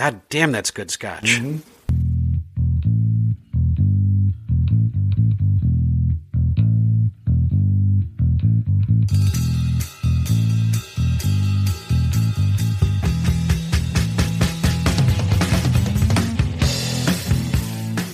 [0.00, 1.24] God damn, that's good scotch.
[1.24, 1.58] Mm-hmm.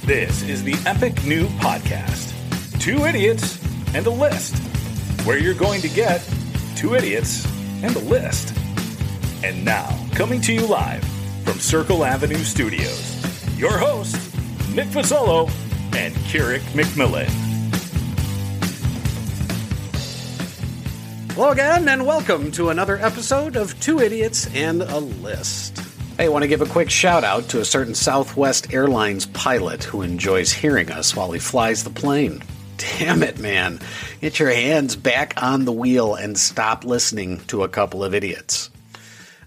[0.04, 2.32] This is the Epic New Podcast
[2.80, 3.64] Two Idiots
[3.94, 4.56] and a List,
[5.24, 6.28] where you're going to get
[6.74, 7.46] two idiots
[7.84, 8.58] and a list.
[9.44, 11.15] And now, coming to you live
[11.46, 14.36] from Circle Avenue Studios, your hosts,
[14.74, 15.48] Nick Fasolo
[15.94, 17.28] and Kirik McMillan.
[21.34, 25.78] Hello again, and welcome to another episode of Two Idiots and a List.
[26.16, 29.84] Hey, I want to give a quick shout out to a certain Southwest Airlines pilot
[29.84, 32.42] who enjoys hearing us while he flies the plane.
[32.76, 33.78] Damn it, man.
[34.20, 38.68] Get your hands back on the wheel and stop listening to a couple of idiots.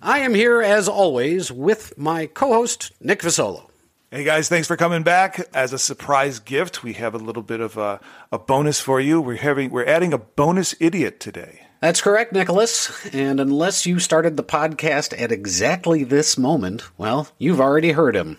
[0.02, 3.70] I am here, as always, with my co host, Nick Vasolo.
[4.12, 5.50] Hey guys, thanks for coming back.
[5.54, 8.00] As a surprise gift, we have a little bit of a,
[8.32, 9.20] a bonus for you.
[9.20, 11.68] We're having we're adding a bonus idiot today.
[11.82, 13.08] That's correct, Nicholas.
[13.14, 18.38] And unless you started the podcast at exactly this moment, well, you've already heard him.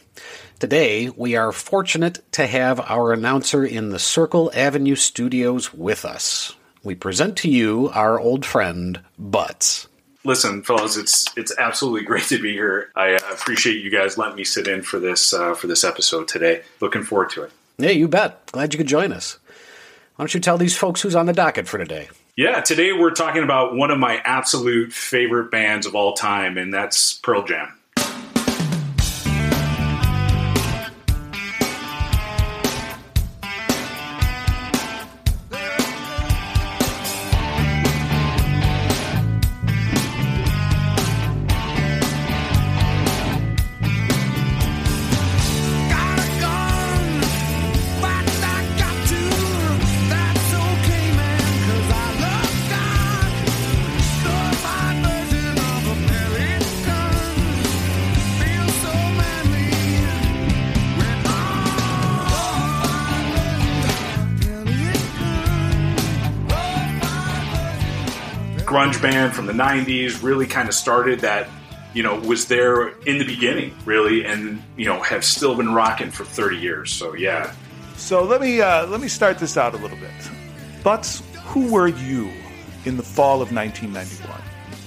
[0.59, 6.55] Today, we are fortunate to have our announcer in the Circle Avenue studios with us.
[6.83, 9.87] We present to you our old friend, Butts.
[10.25, 12.91] Listen, fellas, it's it's absolutely great to be here.
[12.95, 16.29] I uh, appreciate you guys letting me sit in for this uh, for this episode
[16.29, 16.63] today.
[16.81, 17.53] Looking forward to it.
[17.79, 18.45] Yeah, you bet.
[18.53, 19.39] Glad you could join us.
[20.17, 22.11] Why don't you tell these folks who's on the docket for today?
[22.37, 26.73] Yeah, today we're talking about one of my absolute favorite bands of all time, and
[26.73, 27.80] that's Pearl Jam.
[69.01, 71.49] Grunge band from the 90s really kind of started that
[71.95, 76.11] you know was there in the beginning really and you know have still been rocking
[76.11, 77.53] for 30 years so yeah
[77.97, 80.11] So let me uh, let me start this out a little bit.
[80.83, 82.31] Butts, who were you
[82.87, 84.41] in the fall of 1991?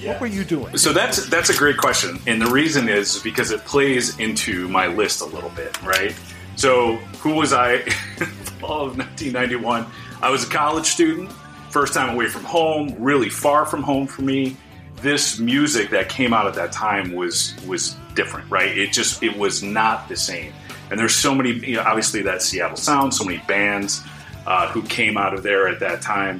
[0.08, 0.76] What were you doing?
[0.78, 4.88] so that's that's a great question and the reason is because it plays into my
[4.88, 6.14] list a little bit right
[6.56, 7.74] so who was i
[8.20, 9.86] in the fall of 1991
[10.22, 11.30] i was a college student
[11.74, 14.56] first time away from home really far from home for me
[14.98, 19.36] this music that came out at that time was was different right it just it
[19.36, 20.54] was not the same
[20.92, 24.04] and there's so many you know, obviously that seattle sound so many bands
[24.46, 26.40] uh, who came out of there at that time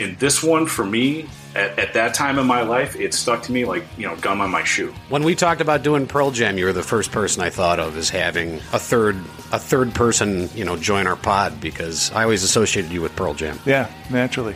[0.00, 3.52] and this one for me at, at that time in my life it stuck to
[3.52, 6.58] me like you know gum on my shoe When we talked about doing Pearl Jam,
[6.58, 9.16] you were the first person I thought of as having a third
[9.52, 13.34] a third person, you know, join our pod because I always associated you with Pearl
[13.34, 13.58] Jam.
[13.66, 14.54] Yeah, naturally.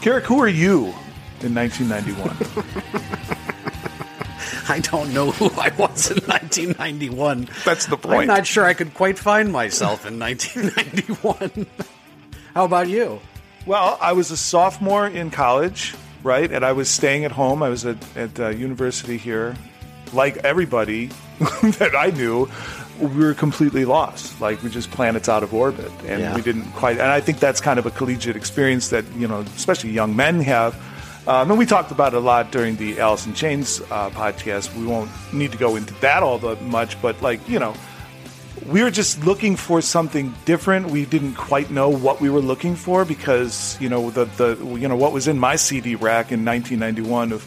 [0.00, 0.94] Carrick, who are you
[1.40, 2.36] in 1991?
[4.68, 7.48] I don't know who I was in 1991.
[7.64, 8.20] That's the point.
[8.20, 11.66] I'm not sure I could quite find myself in 1991.
[12.54, 13.20] How about you?
[13.66, 16.50] Well, I was a sophomore in college, right?
[16.50, 17.62] And I was staying at home.
[17.62, 19.56] I was at, at uh, university here.
[20.12, 21.06] Like everybody
[21.62, 22.48] that I knew,
[23.00, 24.40] we were completely lost.
[24.40, 26.34] Like we just planets out of orbit, and Yeah.
[26.34, 26.98] we didn't quite.
[26.98, 30.40] And I think that's kind of a collegiate experience that you know, especially young men
[30.40, 30.74] have.
[31.26, 34.74] Um, and we talked about it a lot during the Alice in Chains uh, podcast.
[34.74, 37.74] We won't need to go into that all that much, but like you know,
[38.66, 40.90] we were just looking for something different.
[40.90, 44.88] We didn't quite know what we were looking for because you know the the you
[44.88, 47.46] know what was in my CD rack in 1991 of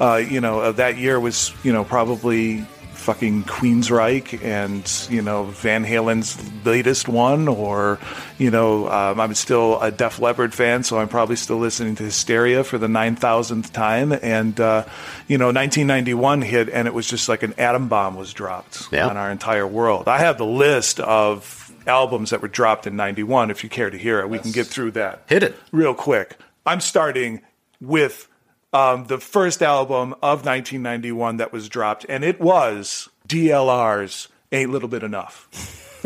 [0.00, 5.44] uh, you know of that year was you know probably fucking Queensryche and you know
[5.44, 7.98] Van Halen's latest one, or
[8.38, 12.04] you know um, I'm still a Def Leppard fan, so I'm probably still listening to
[12.04, 14.12] Hysteria for the nine thousandth time.
[14.12, 14.84] And uh,
[15.28, 19.08] you know 1991 hit, and it was just like an atom bomb was dropped Yeah.
[19.08, 20.08] on our entire world.
[20.08, 23.98] I have the list of albums that were dropped in 91 if you care to
[23.98, 25.54] hear it we can get through that Hit it.
[25.70, 27.42] real quick i'm starting
[27.78, 28.26] with
[28.74, 34.88] um, the first album of 1991 that was dropped and it was dlr's ain't little
[34.88, 35.48] bit enough.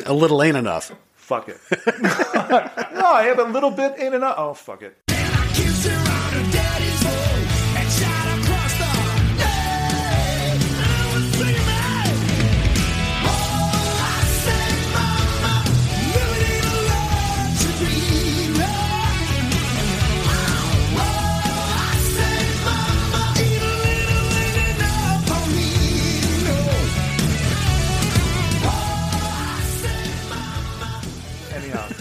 [0.06, 0.93] A little ain't enough.
[1.17, 1.59] fuck it.
[2.94, 4.35] No i have a little bit ain't enough.
[4.38, 6.18] Oh fuck it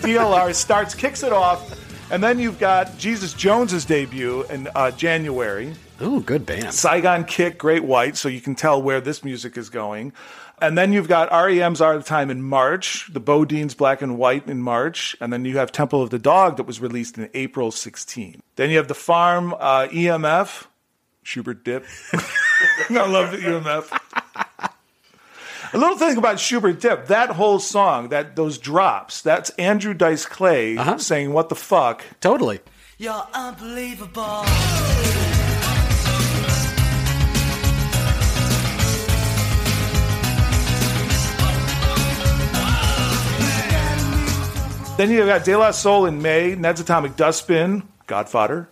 [0.07, 1.77] DLR starts, kicks it off,
[2.13, 5.73] and then you've got Jesus Jones's debut in uh, January.
[6.01, 6.73] Ooh, good band.
[6.73, 10.13] Saigon Kick, Great White, so you can tell where this music is going.
[10.61, 14.47] And then you've got REM's Art of Time in March, the Bodines Black and White
[14.47, 17.69] in March, and then you have Temple of the Dog that was released in April
[17.69, 18.41] 16.
[18.55, 20.67] Then you have the Farm uh, EMF,
[21.23, 21.83] Schubert Dip.
[22.13, 24.46] I love the EMF.
[25.73, 30.25] A little thing about Schubert Dip, that whole song, that those drops, that's Andrew Dice
[30.25, 32.59] Clay saying "What the fuck." Totally.
[32.97, 34.45] You're unbelievable.
[44.97, 48.67] Then you have got De La Soul in May, Ned's Atomic Dustbin, God Fodder.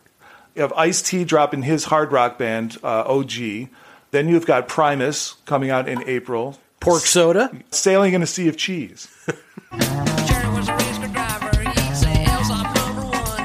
[0.56, 3.70] You have Ice T dropping his hard rock band, uh, OG.
[4.10, 7.50] Then you've got Primus coming out in April, Pork soda.
[7.72, 9.08] Sailing in a Sea of Cheese.
[9.28, 11.08] Jerry was a race car
[11.40, 11.70] driver.
[11.70, 13.42] He'd say L's off number one.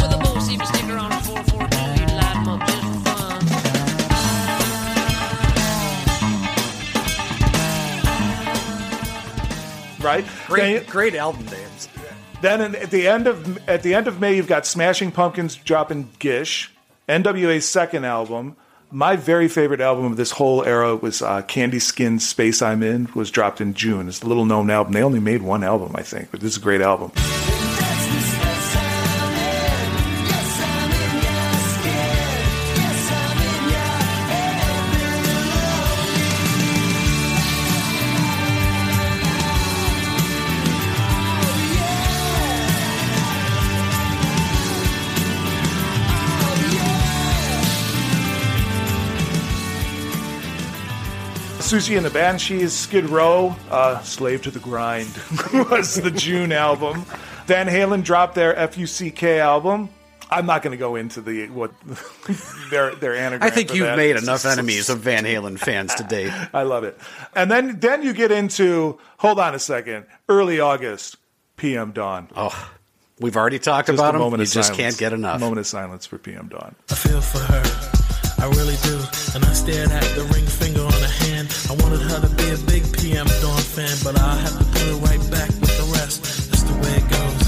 [0.00, 4.46] With a bull season sticker on a 442, he'd light 'em up just for fun.
[10.00, 10.24] Right?
[10.46, 11.88] Great, Then, great album names.
[12.40, 15.56] then in- at the end of at the end of May, you've got Smashing Pumpkins
[15.56, 16.70] dropping Gish,
[17.08, 18.56] NWA's second album.
[18.92, 23.08] My very favorite album of this whole era was uh, Candy Skin Space I'm In
[23.16, 24.06] was dropped in June.
[24.06, 24.92] It's a little known album.
[24.92, 27.10] They only made one album, I think, but this is a great album.
[51.66, 55.08] Siouxsie and the Banshees, Skid Row, uh, Slave to the Grind
[55.70, 57.04] was the June album.
[57.46, 59.88] Van Halen dropped their FUCK album.
[60.30, 61.72] I'm not going to go into the what
[62.70, 63.46] their their anagram.
[63.46, 63.96] I think for you've that.
[63.96, 66.32] made It's enough just- enemies of Van Halen fans to date.
[66.54, 66.98] I love it.
[67.34, 71.16] And then then you get into hold on a second, early August,
[71.56, 72.28] PM Dawn.
[72.36, 72.70] Oh,
[73.20, 74.20] we've already talked Just about a them.
[74.22, 74.76] moment You of just silence.
[74.76, 75.30] can't get enough.
[75.30, 75.40] A enough.
[75.40, 76.74] moment of silence for PM Dawn.
[76.90, 77.95] I feel for her.
[78.38, 78.96] I really do.
[79.34, 81.48] And I stared at the ring finger on her hand.
[81.68, 84.82] I wanted her to be a big PM Dawn fan, but I'll have to put
[84.82, 86.50] her right back with the rest.
[86.50, 87.46] That's the way it goes.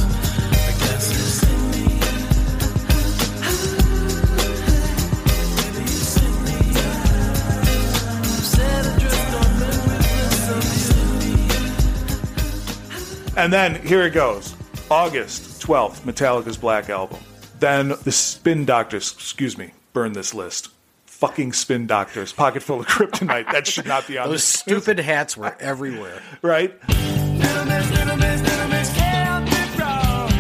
[13.39, 14.57] And then here it goes.
[14.91, 17.21] August 12th, Metallica's Black Album.
[17.61, 20.71] Then the Spin Doctors, excuse me, burn this list.
[21.19, 23.51] Fucking Spin Doctors, Pocket Full of Kryptonite.
[23.51, 26.23] That should not be on Those stupid hats were everywhere.
[26.43, 26.73] Right?
[26.89, 30.31] Little miss, little miss, little miss, can't be wrong.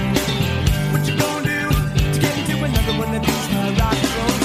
[0.93, 1.69] What you gonna do
[2.15, 4.39] to get into another one of these uh, rock and roll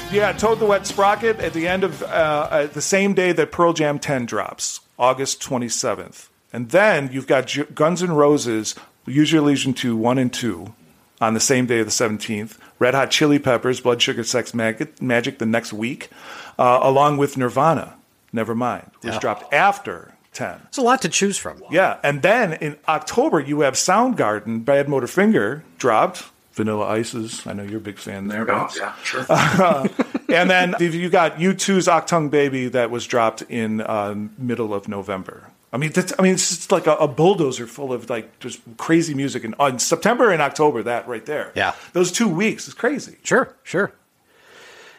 [0.00, 0.12] songs?
[0.14, 3.52] Yeah, Toad the Wet Sprocket at the end of uh, at the same day that
[3.52, 6.28] Pearl Jam 10 drops, August 27th.
[6.54, 8.74] And then you've got J- Guns N' Roses,
[9.06, 10.72] Use Your Illusion 2, 1 and 2
[11.20, 12.56] on the same day of the 17th.
[12.82, 16.10] Red Hot Chili Peppers, Blood Sugar Sex Mag- Magic the next week,
[16.58, 17.94] uh, along with Nirvana,
[18.34, 19.20] Nevermind, was Yeah.
[19.20, 20.62] dropped after 10.
[20.66, 21.62] It's a lot to choose from.
[21.70, 26.24] Yeah, and then in October you have Soundgarden, Bad Motor Finger dropped.
[26.54, 28.50] Vanilla Ices, I know you're a big fan there.
[28.50, 29.24] Oh, yeah, sure.
[30.28, 35.44] And then you got U2's Achtung Baby that was dropped in uh, middle of November.
[35.72, 38.60] I mean, that's, I mean, it's just like a, a bulldozer full of like just
[38.76, 39.42] crazy music.
[39.44, 41.72] And on September and October, that right there, Yeah.
[41.94, 43.16] those two weeks is crazy.
[43.24, 43.92] Sure, sure.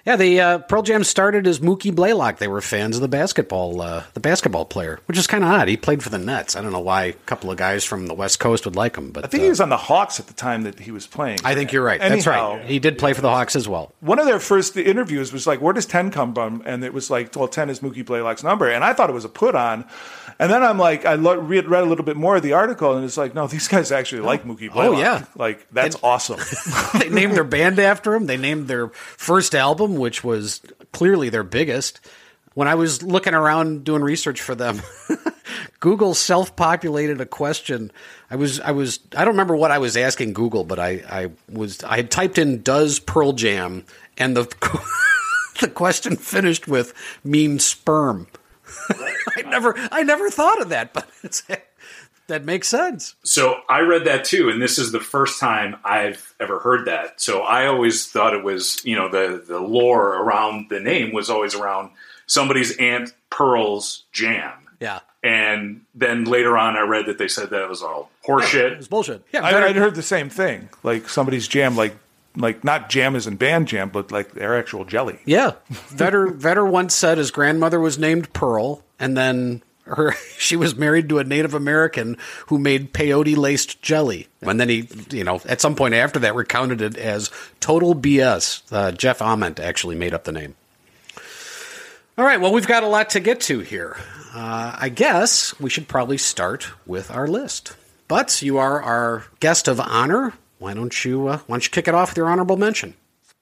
[0.06, 2.38] Yeah, the uh, Pearl Jam started as Mookie Blaylock.
[2.38, 5.70] They were fans of the basketball, uh, the basketball player, which is kind of odd.
[5.70, 6.58] He played for the Nets.
[6.58, 9.12] I don't know why a couple of guys from the West Coast would like him,
[9.12, 11.08] but I think uh, he was on the Hawks at the time that he was
[11.08, 11.40] playing.
[11.46, 12.02] I think you're right.
[12.02, 12.66] That's right.
[12.66, 13.94] He did play for the Hawks as well.
[14.02, 17.10] one of their first interviews was like, "Where does ten come from?" And it was
[17.10, 19.86] like, "Well, ten is Mookie Blaylock's number." And I thought it was a put on.
[20.40, 22.96] And then I'm like, I lo- read, read a little bit more of the article,
[22.96, 24.98] and it's like, no, these guys actually like Mookie Blaylock.
[24.98, 25.26] Oh, yeah.
[25.36, 26.40] like that's awesome.
[27.00, 28.26] they named their band after him.
[28.26, 32.00] They named their first album, which was clearly their biggest.
[32.54, 34.82] When I was looking around doing research for them,
[35.80, 37.92] Google self-populated a question.
[38.30, 41.32] I was, I was, I don't remember what I was asking Google, but I, I
[41.50, 43.86] was, I had typed in "Does Pearl Jam?"
[44.18, 44.44] and the
[45.62, 48.28] the question finished with "mean sperm."
[48.90, 51.44] I never, I never thought of that, but it's,
[52.28, 53.16] that makes sense.
[53.24, 57.20] So I read that too, and this is the first time I've ever heard that.
[57.22, 61.30] So I always thought it was, you know, the the lore around the name was
[61.30, 61.92] always around
[62.26, 64.54] somebody's aunt Pearl's jam.
[64.80, 65.00] Yeah.
[65.24, 68.74] And then later on, I read that they said that it was all horseshit.
[68.74, 69.24] It's bullshit.
[69.32, 70.68] Yeah, I, I'd heard the same thing.
[70.84, 71.96] Like somebody's jam, like
[72.36, 75.20] like not jam as in band jam, but like their actual jelly.
[75.26, 80.76] Yeah, Vedder Vedder once said his grandmother was named Pearl, and then her she was
[80.76, 84.28] married to a Native American who made peyote laced jelly.
[84.42, 88.64] And then he, you know, at some point after that, recounted it as total BS.
[88.72, 90.56] Uh, Jeff Ament actually made up the name.
[92.18, 93.98] All right, well, we've got a lot to get to here.
[94.36, 97.76] Uh, I guess we should probably start with our list.
[98.08, 100.34] But you are our guest of honor.
[100.60, 102.94] Why don't you uh, why don't you kick it off with your honorable mention?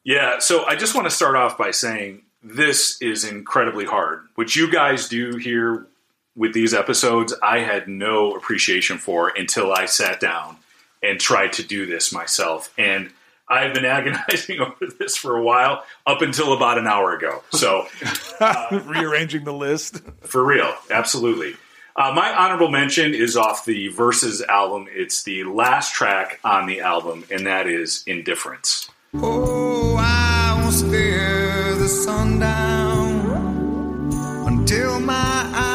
[0.03, 4.21] Yeah, so I just want to start off by saying this is incredibly hard.
[4.36, 5.88] What you guys do here
[6.36, 10.58] with these episodes, I had no appreciation for until I sat down
[11.04, 12.74] and tried to do this myself.
[12.78, 13.12] And
[13.50, 17.44] I've been agonizing over this for a while, up until about an hour ago.
[17.52, 17.88] So,
[18.72, 20.02] Rearranging the list.
[20.22, 21.56] for real, absolutely.
[21.94, 24.88] Uh, my honorable mention is off the Versus album.
[24.90, 28.90] It's the last track on the album, and that is Indifference.
[29.16, 33.20] Oh, I will stare the sun down
[34.48, 35.14] until my
[35.54, 35.71] eyes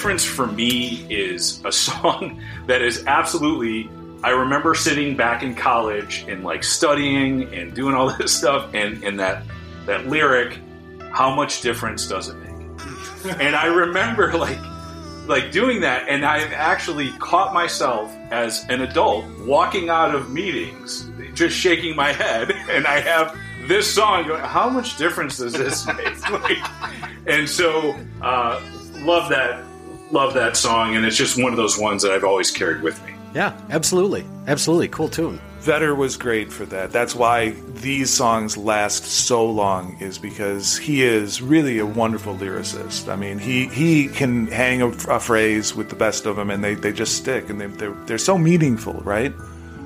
[0.00, 3.90] Indifference for me is a song that is absolutely.
[4.24, 9.04] I remember sitting back in college and like studying and doing all this stuff, and,
[9.04, 9.44] and that
[9.84, 10.58] that lyric,
[11.10, 12.80] how much difference does it make?
[13.40, 14.58] and I remember like
[15.26, 21.10] like doing that, and I've actually caught myself as an adult walking out of meetings,
[21.34, 23.36] just shaking my head, and I have
[23.68, 24.40] this song going.
[24.40, 26.30] How much difference does this make?
[26.30, 26.58] like,
[27.26, 28.62] and so uh,
[29.02, 29.69] love that
[30.12, 33.04] love that song and it's just one of those ones that i've always carried with
[33.06, 35.40] me Yeah, absolutely, absolutely, cool tune.
[35.60, 36.90] Vedder was great for that.
[36.90, 43.08] That's why these songs last so long, is because he is really a wonderful lyricist.
[43.12, 46.64] I mean, he, he can hang a, a phrase with the best of them, and
[46.64, 49.32] they, they just stick, and they, they're, they're so meaningful, right?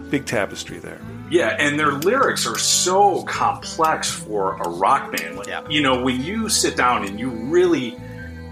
[0.09, 1.01] Big tapestry there.
[1.29, 5.67] yeah and their lyrics are so complex for a rock band like, Yeah.
[5.69, 7.99] you know when you sit down and you really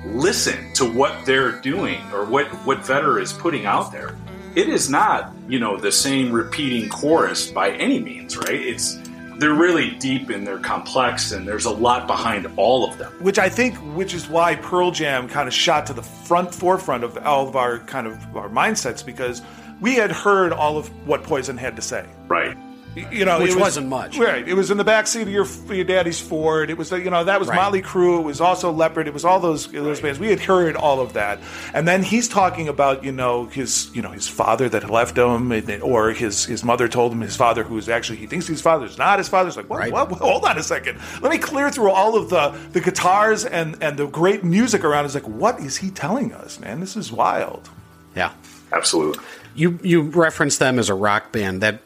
[0.05, 4.17] listen to what they're doing or what what vedder is putting out there.
[4.55, 8.61] It is not you know the same repeating chorus by any means right?
[8.61, 8.99] It's
[9.39, 13.13] they're really deep and they're complex and there's a lot behind all of them.
[13.21, 17.03] Which I think, which is why Pearl Jam kind of shot to the front forefront
[17.03, 19.43] of all of our kind of our mindsets because
[19.81, 22.07] we had heard all of what Poison had to say.
[22.29, 22.57] right
[22.95, 24.19] You know, Which it was, wasn't much.
[24.19, 24.47] Right.
[24.47, 26.69] It was in the backseat of your your daddy's Ford.
[26.69, 27.57] It was you know that was Right.
[27.57, 28.19] Motley Crue.
[28.19, 29.07] It was also Leppard.
[29.09, 30.19] It was all those those bands.
[30.19, 31.39] We had heard all of that,
[31.73, 35.53] and then he's talking about you know his you know his father that left him,
[35.53, 38.61] and, or his his mother told him his father who is actually he thinks his
[38.61, 39.49] father is not his father.
[39.49, 39.93] It's like what, Right.
[39.93, 40.11] what?
[40.13, 40.99] Hold on a second.
[41.23, 45.07] Let me clear through all of the the guitars and and the great music around.
[45.07, 46.81] It's like what is he telling us, man?
[46.81, 47.71] This is wild.
[48.15, 48.33] Yeah,
[48.71, 51.61] absolutely you you referenced them as a rock band.
[51.63, 51.81] That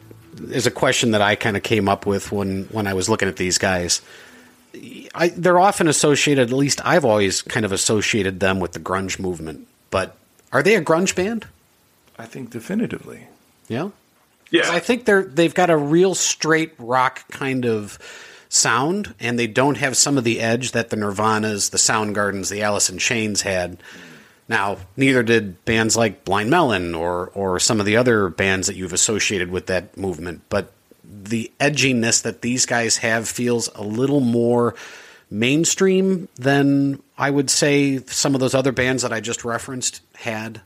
[0.51, 3.27] is a question that I kind of came up with when when I was looking
[3.27, 4.01] at these guys.
[5.15, 6.49] I, they're often associated.
[6.49, 9.67] At least I've always kind of associated them with the grunge movement.
[9.89, 10.15] But
[10.51, 11.47] are they a grunge band?
[12.19, 13.27] I think definitively.
[13.67, 13.89] Yeah.
[14.51, 17.97] yeah I think they're they've got a real straight rock kind of
[18.49, 22.63] sound, and they don't have some of the edge that the Nirvanas, the Soundgardens, the
[22.63, 23.77] Alice in Chains had.
[24.49, 28.75] Now, neither did bands like Blind Melon or or some of the other bands that
[28.75, 30.71] you've associated with that movement, but
[31.03, 34.75] the edginess that these guys have feels a little more
[35.29, 40.61] mainstream than I would say some of those other bands that I just referenced had.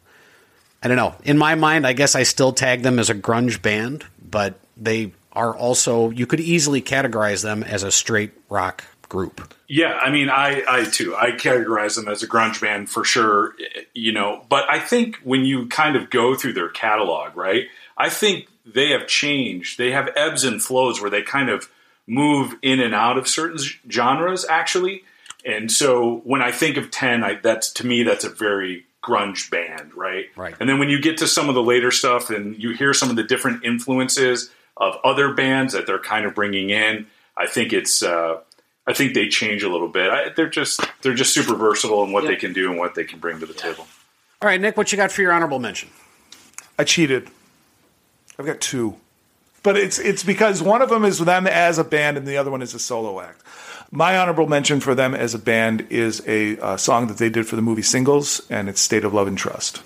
[0.83, 1.15] I don't know.
[1.23, 5.11] In my mind, I guess I still tag them as a grunge band, but they
[5.33, 9.53] are also you could easily categorize them as a straight rock group.
[9.67, 13.55] Yeah, I mean, I, I too, I categorize them as a grunge band for sure,
[13.93, 14.45] you know.
[14.47, 17.65] But I think when you kind of go through their catalog, right?
[17.97, 19.77] I think they have changed.
[19.77, 21.69] They have ebbs and flows where they kind of
[22.07, 25.03] move in and out of certain genres, actually.
[25.45, 29.49] And so when I think of Ten, I, that's to me that's a very grunge
[29.49, 30.27] band, right?
[30.37, 30.55] Right.
[30.59, 33.09] And then when you get to some of the later stuff and you hear some
[33.09, 37.73] of the different influences of other bands that they're kind of bringing in, I think
[37.73, 38.41] it's uh,
[38.87, 40.09] I think they change a little bit.
[40.09, 42.31] I, they're just they're just super versatile in what Yeah.
[42.31, 43.87] they can do and what they can bring to the table.
[44.41, 45.89] All right, Nick, what you got for your honorable mention?
[46.79, 47.29] I cheated.
[48.39, 48.97] I've got two,
[49.61, 52.49] but it's it's because one of them is them as a band and the other
[52.49, 53.43] one is a solo act.
[53.91, 57.45] My honorable mention for them as a band is a uh, song that they did
[57.45, 59.83] for the movie Singles, and it's "State of Love and Trust."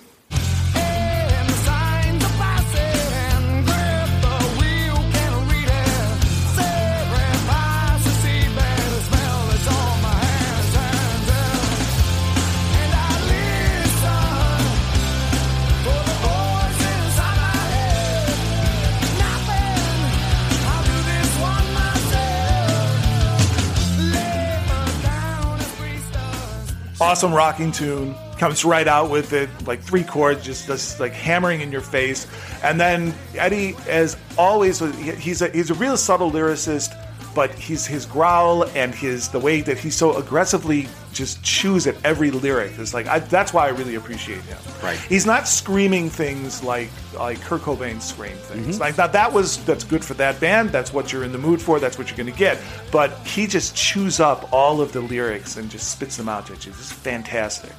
[27.15, 31.62] Awesome rocking tune comes right out with it like three chords just, just like hammering
[31.62, 32.27] in your face.
[32.62, 34.79] And then eddie as always
[35.17, 36.91] he's a he's a real subtle lyricist
[37.36, 41.96] but he's his growl and his the way that he so aggressively just chews at
[42.04, 44.98] every lyric is like I, that's why i really appreciate him Right.
[44.98, 48.80] he's not screaming things like like Kurt Cobain scream things.
[48.80, 50.70] Like that that was that's good for that band.
[50.72, 51.80] That's what you're in the mood for.
[51.80, 52.60] That's what you're going to get.
[52.92, 56.65] But he just chews up all of the lyrics and just spits them out at
[56.65, 56.72] you.
[56.74, 57.72] This is fantastic.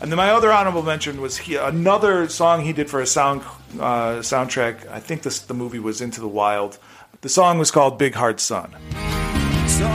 [0.00, 3.40] And then my other honorable mention was he, another song he did for a sound
[3.80, 4.86] uh, soundtrack.
[4.90, 6.78] I think this the movie was Into the Wild.
[7.24, 8.76] The song was called Big Hard Sun.
[9.66, 9.86] So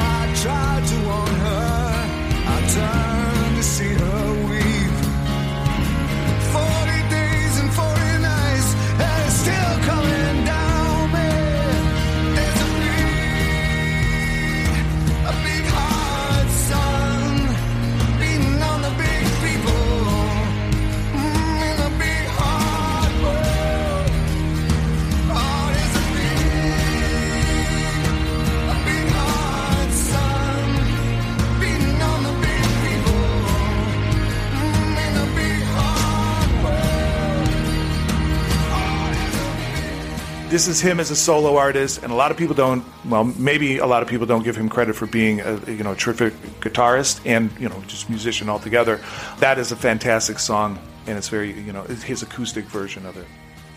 [40.59, 42.83] this is him as a solo artist, and a lot of people don't.
[43.05, 45.95] Well, maybe a lot of people don't give him credit for being a you know
[45.95, 48.99] terrific guitarist and you know just musician altogether.
[49.39, 53.25] That is a fantastic song, and it's very you know his acoustic version of it.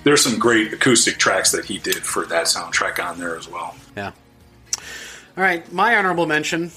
[0.03, 3.77] There's some great acoustic tracks that he did for that soundtrack on there as well.
[3.97, 4.11] Yeah.
[5.37, 6.73] All right, my honorable mention.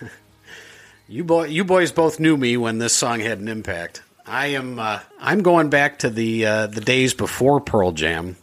[1.08, 4.02] you boy, you boys both knew me when this song had an impact.
[4.24, 4.78] I am.
[4.78, 8.36] Uh, I'm going back to the uh, the days before Pearl Jam,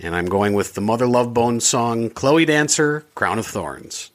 [0.00, 4.10] and I'm going with the Mother Love Bone song "Chloe Dancer, Crown of Thorns."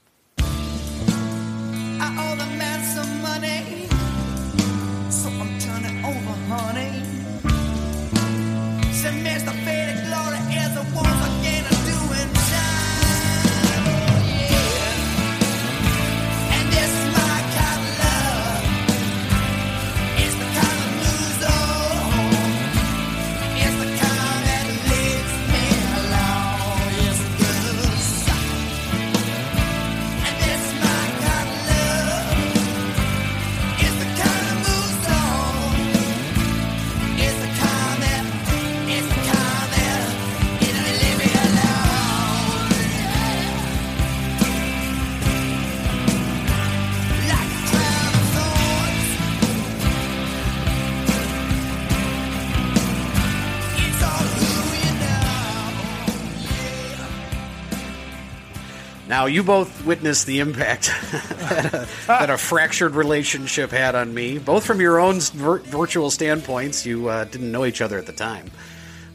[59.24, 60.88] Now, you both witnessed the impact
[61.40, 66.12] that, a, that a fractured relationship had on me, both from your own vir- virtual
[66.12, 66.86] standpoints.
[66.86, 68.52] You uh, didn't know each other at the time,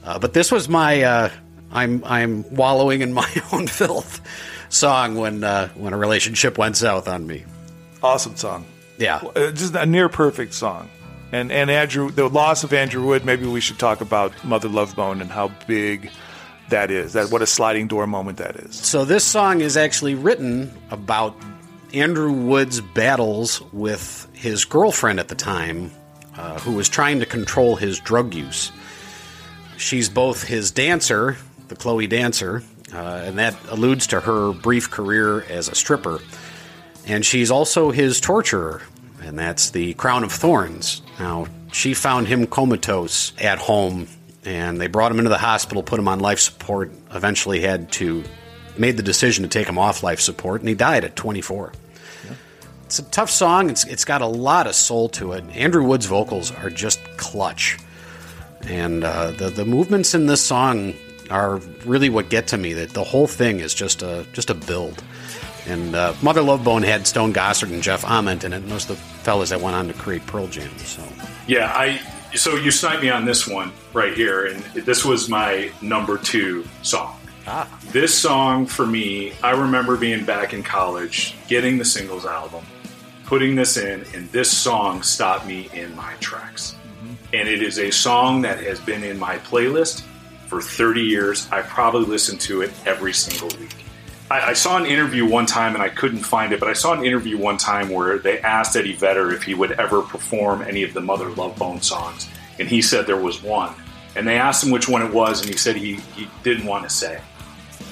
[0.04, 1.30] uh, but this was my uh,
[1.70, 4.22] "I'm I'm wallowing in my own filth"
[4.70, 7.44] song when uh, when a relationship went south on me.
[8.02, 8.64] Awesome song.
[8.96, 10.88] Yeah, Uh, just a near perfect song.
[11.32, 13.26] And and Andrew, the loss of Andrew Wood.
[13.26, 16.10] Maybe we should talk about Mother Love Bone and how big
[16.70, 17.14] that is.
[17.14, 18.74] That what a sliding door moment that is.
[18.76, 21.34] So this song is actually written about
[21.94, 25.90] Andrew Wood's battles with his girlfriend at the time,
[26.36, 28.70] uh, who was trying to control his drug use.
[29.76, 31.36] She's both his dancer,
[31.68, 36.20] the Chloe dancer, uh, and that alludes to her brief career as a stripper.
[37.06, 38.82] And she's also his torturer,
[39.22, 41.02] and that's the Crown of Thorns.
[41.18, 44.08] Now, she found him comatose at home,
[44.44, 48.24] and they brought him into the hospital, put him on life support, eventually had to,
[48.76, 51.72] made the decision to take him off life support, and he died at 24.
[52.84, 53.68] It's a tough song.
[53.68, 55.44] It's, it's got a lot of soul to it.
[55.50, 57.76] Andrew Wood's vocals are just clutch.
[58.62, 60.94] And uh, the, the movements in this song
[61.30, 62.72] are really what get to me.
[62.72, 65.02] That the whole thing is just a just a build.
[65.66, 68.86] And uh, Mother Love Bone had Stone Gossard and Jeff Ament in it, and those
[68.86, 70.70] are the fellas that went on to create Pearl Jam.
[70.78, 71.02] So
[71.46, 72.00] Yeah, I.
[72.34, 76.64] So you sniped me on this one right here, and this was my number two
[76.82, 77.18] song.
[77.46, 77.66] Ah.
[77.90, 82.64] This song for me, I remember being back in college, getting the singles album,
[83.24, 86.76] putting this in, and this song stopped me in my tracks.
[87.32, 90.02] And it is a song that has been in my playlist
[90.46, 91.48] for 30 years.
[91.50, 93.74] I probably listen to it every single week.
[94.30, 96.92] I, I saw an interview one time and I couldn't find it, but I saw
[96.92, 100.82] an interview one time where they asked Eddie Vedder if he would ever perform any
[100.82, 103.74] of the Mother Love Bone songs, and he said there was one.
[104.16, 106.84] And they asked him which one it was, and he said he, he didn't want
[106.84, 107.20] to say.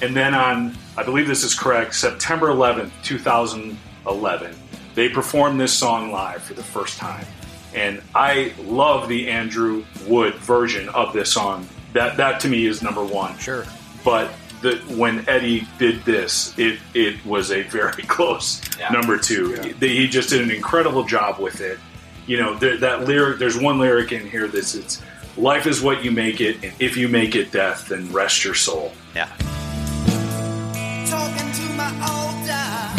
[0.01, 4.55] And then on, I believe this is correct, September 11th, 2011,
[4.93, 7.25] they performed this song live for the first time.
[7.73, 11.67] And I love the Andrew Wood version of this song.
[11.93, 13.37] That that to me is number one.
[13.37, 13.65] Sure.
[14.03, 14.31] But
[14.69, 18.89] the, when Eddie did this, it it was a very close Yeah.
[18.89, 19.53] number two.
[19.79, 21.79] He, he just did an incredible job with it.
[22.25, 23.39] You know, there, that lyric.
[23.39, 25.01] There's one lyric in here that's it's
[25.37, 28.55] life is what you make it, and if you make it death, then rest your
[28.55, 28.91] soul.
[29.15, 29.27] yeah,
[31.09, 32.95] Talking to my old dad.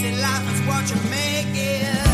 [0.00, 2.07] Say life is what you make it.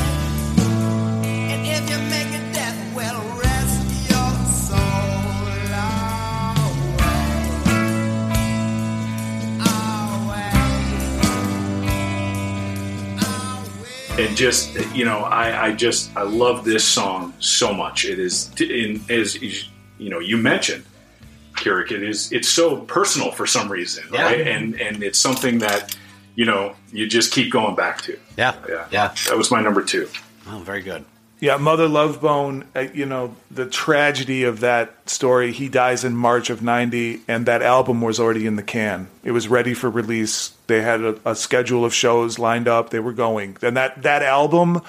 [14.18, 18.04] And just you know I, I just I love this song so much.
[18.04, 20.84] It is in as you know you mentioned,
[21.54, 21.90] Kirik.
[21.90, 24.22] It is it's so personal for some reason, Yeah.
[24.22, 24.40] right?
[24.46, 25.96] And and it's something that
[26.36, 28.18] you know you just keep going back to.
[28.36, 29.14] yeah, Yeah, yeah.
[29.28, 30.08] That was my number two.
[30.48, 31.04] Oh, very good.
[31.40, 36.16] Yeah, Mother Love Bone, uh, you know, the tragedy of that story, he dies in
[36.16, 39.08] March of 90, and that album was already in the can.
[39.24, 40.53] It was ready for release.
[40.66, 42.90] They had a, a schedule of shows lined up.
[42.90, 43.56] They were going.
[43.62, 44.80] And that, that album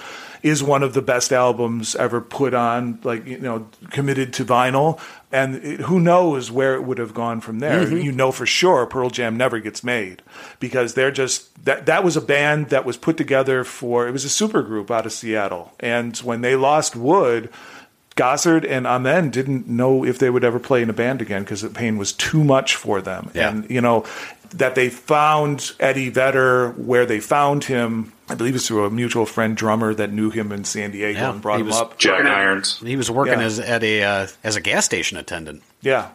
[0.46, 5.00] is one of the best albums ever put on, like, you know, committed to vinyl.
[5.32, 7.84] And it, who knows where it would have gone from there.
[7.84, 7.98] Mm-hmm.
[7.98, 10.22] You know for sure Pearl Jam never gets made
[10.60, 14.24] because they're just that that was a band that was put together for it was
[14.24, 15.74] a super group out of Seattle.
[15.80, 17.50] And when they lost Wood,
[18.16, 21.62] Gossard and Ament didn't know if they would ever play in a band again because
[21.62, 23.30] the pain was too much for them.
[23.34, 23.50] Yeah.
[23.50, 24.06] And you know
[24.56, 28.12] that they found Eddie Vedder where they found him.
[28.28, 31.32] I believe it's through a mutual friend drummer that knew him in San Diego Yeah,
[31.32, 31.98] and brought he him was- up.
[32.00, 32.80] Jack Irons.
[32.80, 33.46] He was working Yeah.
[33.46, 35.62] as at a uh, as a gas station attendant.
[35.82, 36.10] Yeah.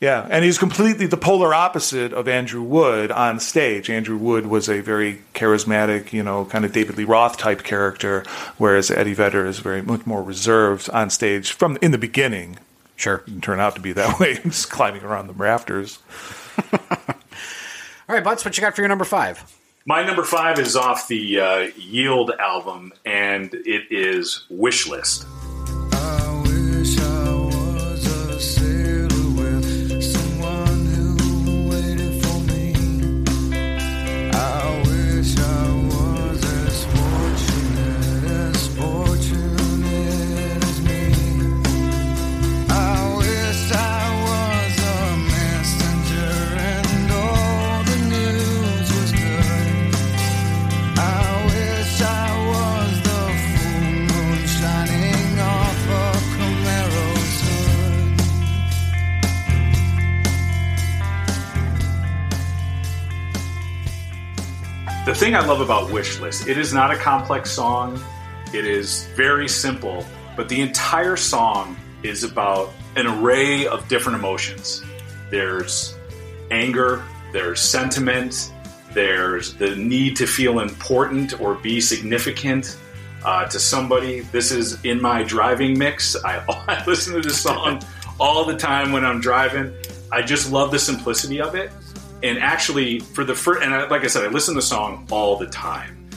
[0.00, 0.26] Yeah.
[0.28, 3.88] And he's completely the polar opposite of Andrew Wood on stage.
[3.88, 8.24] Andrew Wood was a very charismatic, you know, kind of David Lee Roth type character,
[8.58, 12.58] whereas Eddie Vedder is very much more reserved on stage from in the beginning.
[12.96, 13.22] Sure.
[13.26, 14.34] Didn't turn out to be that way.
[14.42, 15.98] Just climbing around the rafters.
[18.08, 19.58] All right, Butts, what you got for your number five?
[19.86, 25.26] My number five is off the uh, Yield album, and it is Wish List.
[65.32, 67.98] Thing I love about Wish List, it is not a complex song.
[68.52, 70.04] It is very simple,
[70.36, 74.82] but the entire song is about an array of different emotions.
[75.30, 75.94] There's
[76.50, 78.52] anger, there's sentiment,
[78.92, 82.76] there's the need to feel important or be significant
[83.24, 84.20] uh, to somebody.
[84.20, 86.14] This is in my driving mix.
[86.14, 87.82] I, I listen to this song
[88.20, 89.72] all the time when I'm driving.
[90.10, 91.72] I just love the simplicity of it.
[92.22, 95.06] And actually, for the first, and I, like I said, I listen to the song
[95.10, 96.08] all the time.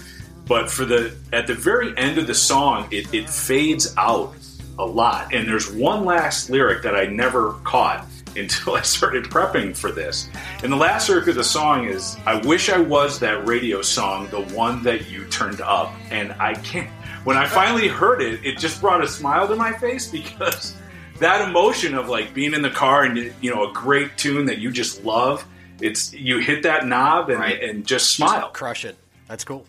[0.46, 4.36] But for the at the very end of the song, it, it fades out
[4.78, 5.34] a lot.
[5.34, 10.30] And there's one last lyric that I never caught until I started prepping for this.
[10.62, 14.28] And the last lyric of the song is, "I wish I was that radio song,
[14.30, 16.90] the one that you turned up." And I can't.
[17.24, 20.76] When I finally heard it, it just brought a smile to my face because
[21.20, 24.60] that emotion of like being in the car and you know a great tune that
[24.60, 25.46] you just love.
[25.82, 27.62] It's you hit that knob and, Right.
[27.62, 28.50] and just smile.
[28.50, 28.98] Crush it.
[29.28, 29.66] That's cool.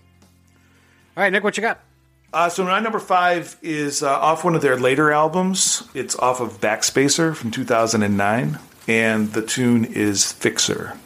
[1.17, 1.81] All right, Nick, what you got?
[2.33, 5.83] Uh, so my number five is uh, off one of their later albums.
[5.95, 8.59] It's off of Backspacer from 2009.
[8.89, 10.97] and the tune is Fixer.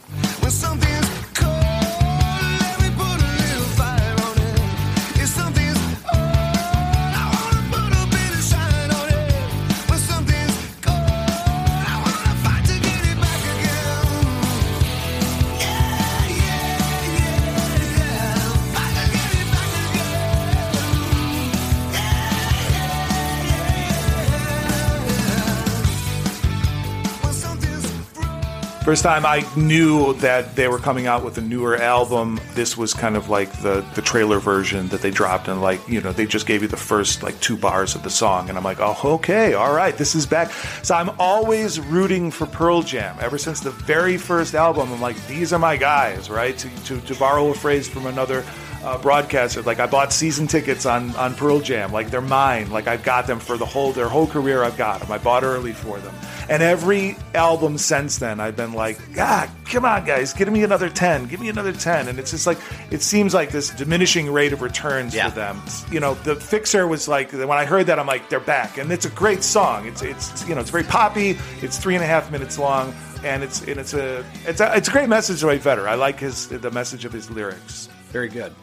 [28.91, 32.93] First time I knew that they were coming out with a newer album, this was
[32.93, 36.27] kind of like the, the trailer version that they dropped, and like, you know, they
[36.27, 38.99] just gave you the first like two bars of the song, and I'm like, oh,
[39.05, 40.51] okay, all right, this is back.
[40.83, 43.17] So I'm always rooting for Pearl Jam.
[43.21, 46.59] Ever since the very first album, I'm like, these are my guys, right?
[46.59, 48.45] To, to, to borrow a phrase from another
[48.83, 52.87] uh, broadcaster, like I bought season tickets on, on Pearl Jam, like they're mine, like
[52.87, 54.63] I've got them for the whole their whole career.
[54.65, 55.13] I've got them.
[55.13, 56.15] I bought early for them,
[56.49, 60.89] and every album since then, I've been like, God, come on, guys, give me another
[60.89, 62.59] ten, give me another ten, and it's just like
[62.91, 65.29] it seems like this diminishing rate of returns Yeah.
[65.29, 65.61] for them.
[65.93, 68.91] You know, the Fixer was like when I heard that, I'm like, they're back, and
[68.91, 69.87] it's a great song.
[69.87, 71.37] It's it's you know it's very poppy.
[71.61, 72.95] It's three and a half minutes long.
[73.23, 75.87] And it's and it's a it's a it's a great message Ray Vedder.
[75.87, 77.87] I like his the message of his lyrics.
[78.13, 78.55] Very good.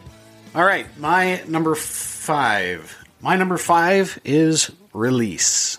[0.54, 2.96] All right, my number five.
[3.20, 5.78] My number five is Release.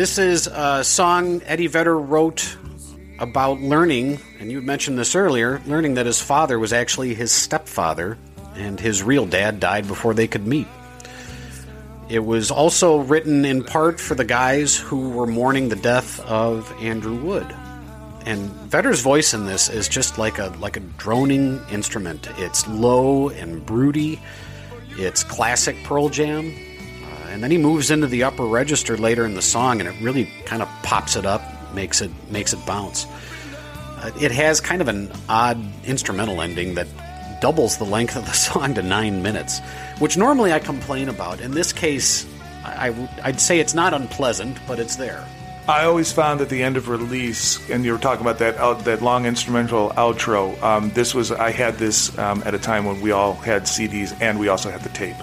[0.00, 2.56] This is a song Eddie Vedder wrote
[3.18, 8.16] about learning, and you mentioned this earlier, learning that his father was actually his stepfather,
[8.54, 10.66] and his real dad died before they could meet.
[12.08, 16.72] It was also written in part for the guys who were mourning the death of
[16.80, 17.54] Andrew Wood.
[18.24, 22.26] And Vedder's voice in this is just like a like a droning instrument.
[22.38, 24.18] It's low and broody.
[24.92, 26.69] It's classic Pearl Jam.
[27.30, 30.26] And then he moves into the upper register later in the song, and it really
[30.44, 31.42] kind of pops it up,
[31.74, 33.06] makes it makes it bounce.
[33.06, 36.88] Uh, it has kind of an odd instrumental ending that
[37.40, 39.60] doubles the length of the song to nine minutes,
[39.98, 41.40] which normally I complain about.
[41.40, 42.26] In this case,
[42.64, 45.24] I'd say it's not unpleasant, but it's there.
[45.68, 48.84] I always found at the end of release, and you were talking about that out,
[48.86, 50.60] that long instrumental outro.
[50.62, 54.16] Um, this was I had this um, at a time when we all had CDs
[54.20, 55.16] and we also had the tape,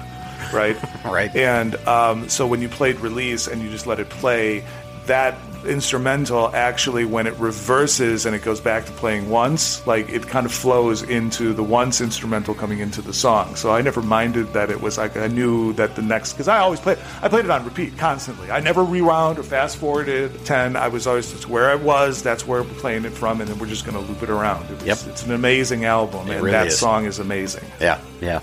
[0.53, 0.77] right?
[1.05, 1.33] Right.
[1.35, 4.63] And um, so when you played release and you just let it play,
[5.05, 10.27] that instrumental actually when it reverses and it goes back to playing once, like it
[10.27, 13.55] kind of flows into the once instrumental coming into the song.
[13.55, 16.57] So I never minded that it was like I knew that the next because I
[16.59, 18.51] always played I played it on repeat constantly.
[18.51, 20.75] I never rewound or fast forwarded ten.
[20.75, 22.21] I was always just where I was.
[22.21, 24.65] That's where we're playing it from, and then we're just going to loop it around.
[24.69, 24.97] It was, Yep.
[25.07, 26.77] It's an amazing album, It and really that is.
[26.77, 27.63] song is amazing.
[27.79, 28.41] Yeah, yeah.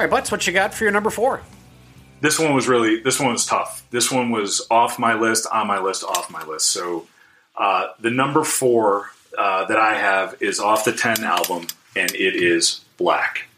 [0.00, 1.42] All right, Butts, what you got for your number four?
[2.22, 3.84] this one was really this one was tough.
[3.90, 6.68] This one was off my list, on my list, off my list.
[6.68, 7.06] So
[7.54, 12.34] uh, the number four uh, that I have is off the Ten album, and it
[12.34, 13.49] is Black.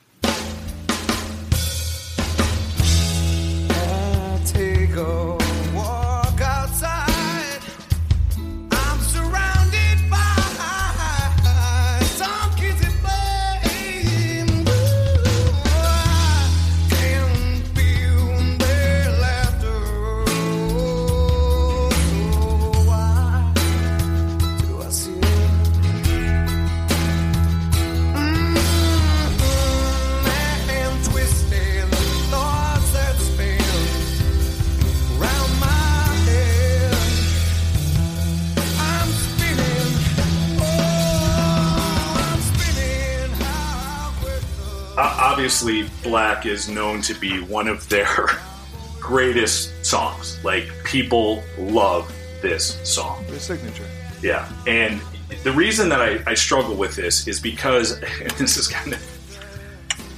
[45.62, 48.26] Obviously, Black is known to be one of their
[49.00, 50.42] greatest songs.
[50.44, 53.24] Like people love this song.
[53.28, 53.86] Their signature.
[54.22, 55.00] Yeah, and
[55.44, 59.08] the reason that I, I struggle with this is because and this is kind of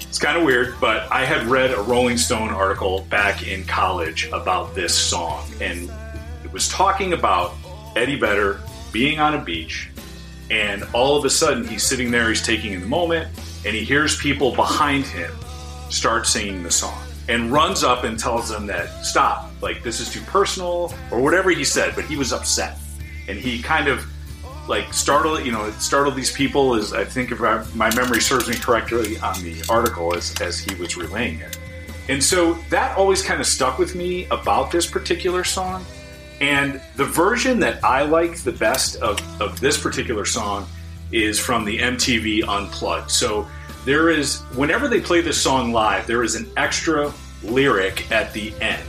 [0.00, 4.28] it's kind of weird, but I had read a Rolling Stone article back in college
[4.32, 5.90] about this song, and
[6.44, 7.54] it was talking about
[7.96, 8.60] Eddie Vedder
[8.92, 9.90] being on a beach,
[10.50, 13.28] and all of a sudden he's sitting there, he's taking in the moment,
[13.64, 15.32] and he hears people behind him
[15.90, 20.10] start singing the song and runs up and tells them that stop, like this is
[20.10, 22.78] too personal or whatever he said, but he was upset
[23.28, 24.04] and he kind of
[24.68, 28.20] like startled, you know, it startled these people as I think if I, my memory
[28.20, 31.58] serves me correctly on the article as, as he was relaying it.
[32.08, 35.84] And so that always kind of stuck with me about this particular song.
[36.44, 40.68] And the version that I like the best of, of this particular song
[41.10, 43.10] is from the MTV Unplugged.
[43.10, 43.48] So
[43.86, 48.52] there is, whenever they play this song live, there is an extra lyric at the
[48.60, 48.84] end.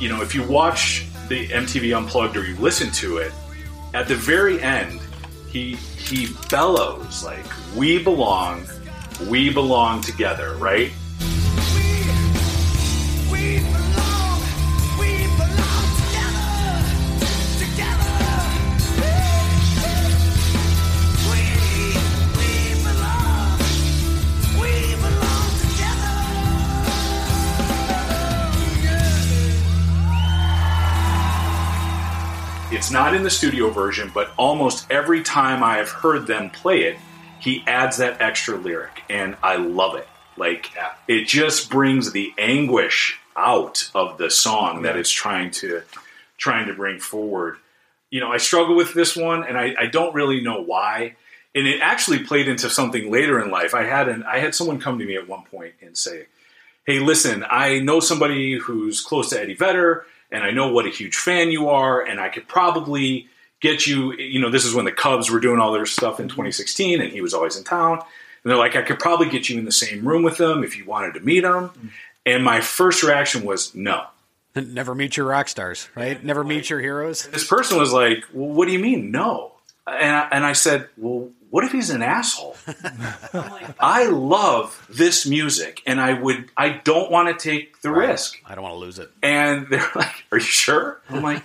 [0.00, 3.32] You know, if you watch the MTV Unplugged or you listen to it,
[3.94, 5.00] at the very end,
[5.48, 8.66] he he bellows like, "We belong,
[9.28, 10.90] we belong together," right?
[32.82, 36.82] It's not in the studio version, but almost every time I have heard them play
[36.82, 36.98] it,
[37.38, 40.08] he adds that extra lyric, and I love it.
[40.36, 40.72] Like
[41.06, 45.82] it just brings the anguish out of the song that it's trying to
[46.38, 47.58] trying to bring forward.
[48.10, 51.14] You know, I struggle with this one, and I, I don't really know why.
[51.54, 53.76] And it actually played into something later in life.
[53.76, 56.26] I had an I had someone come to me at one point and say,
[56.84, 60.90] hey, listen, I know somebody who's close to Eddie Vedder, and I know what a
[60.90, 63.28] huge fan you are, and I could probably
[63.60, 64.14] get you.
[64.14, 66.36] You know, this is when the Cubs were doing all their stuff in mm-hmm.
[66.36, 67.98] 2016, and he was always in town.
[67.98, 70.76] And they're like, I could probably get you in the same room with them if
[70.76, 71.68] you wanted to meet them.
[71.68, 71.86] Mm-hmm.
[72.26, 74.04] And my first reaction was no.
[74.54, 76.22] Never meet your rock stars, right?
[76.22, 77.26] Never meet your heroes.
[77.28, 79.52] This person was like, well, what do you mean, no?
[79.86, 82.56] And I, and I said, well, what if he's an asshole?
[83.78, 88.38] I love this music, and I would, I don't want to take the risk.
[88.46, 89.10] I don't want to lose it.
[89.22, 91.42] And they're like, "Are you sure?" I'm like,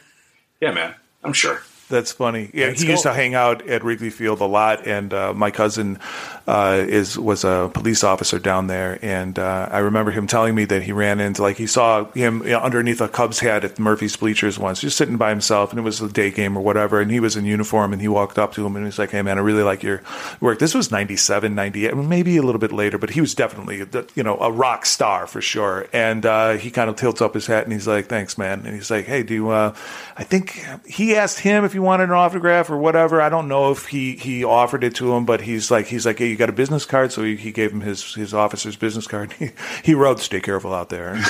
[0.62, 2.50] "Yeah, man, I'm sure." That's funny.
[2.54, 5.52] Yeah, Let's he used to hang out at Wrigley Field a lot, and uh, my
[5.52, 6.00] cousin
[6.46, 10.66] uh, is was a police officer down there, and uh, I remember him telling me
[10.66, 13.80] that he ran into like he saw him you know, underneath a Cubs hat at
[13.80, 17.00] Murphy's bleachers once, just sitting by himself, and it was a day game or whatever,
[17.00, 19.12] and he was in uniform, and he walked up to him and he was like,
[19.12, 20.02] "Hey, man, I really like your
[20.42, 24.24] work." This was 97, 98, maybe a little bit later, but he was definitely you
[24.24, 27.64] know a rock star for sure, and uh, he kind of tilts up his hat
[27.64, 29.74] and he's like, "Thanks, man," and he's like, "Hey, do you, uh,
[30.18, 33.22] I think he asked him if he wanted an autograph or whatever.
[33.22, 36.18] I don't know if he he offered it to him, but he's like he's like,
[36.18, 37.12] hey, you got a business card?
[37.12, 39.32] So he, he gave him his his officer's business card.
[39.38, 39.52] He,
[39.84, 41.22] he wrote, "Stay careful out there."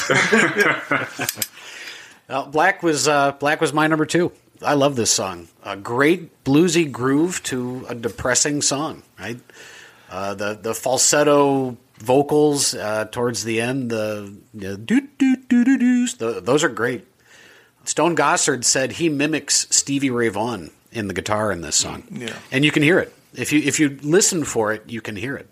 [2.29, 4.33] Uh, Black was uh, Black was my number two.
[4.61, 5.47] I love this song.
[5.63, 9.03] A great bluesy groove to a depressing song.
[9.17, 9.39] Right,
[10.09, 16.15] uh, the the falsetto vocals uh, towards the end, the, doo doo doo doo doos,
[16.15, 17.07] those are great.
[17.87, 22.33] Stone Gossard said he mimics Stevie Ray Vaughan in the guitar in this song, Yeah.
[22.51, 25.35] and you can hear it if you if you listen for it, you can hear
[25.35, 25.47] it.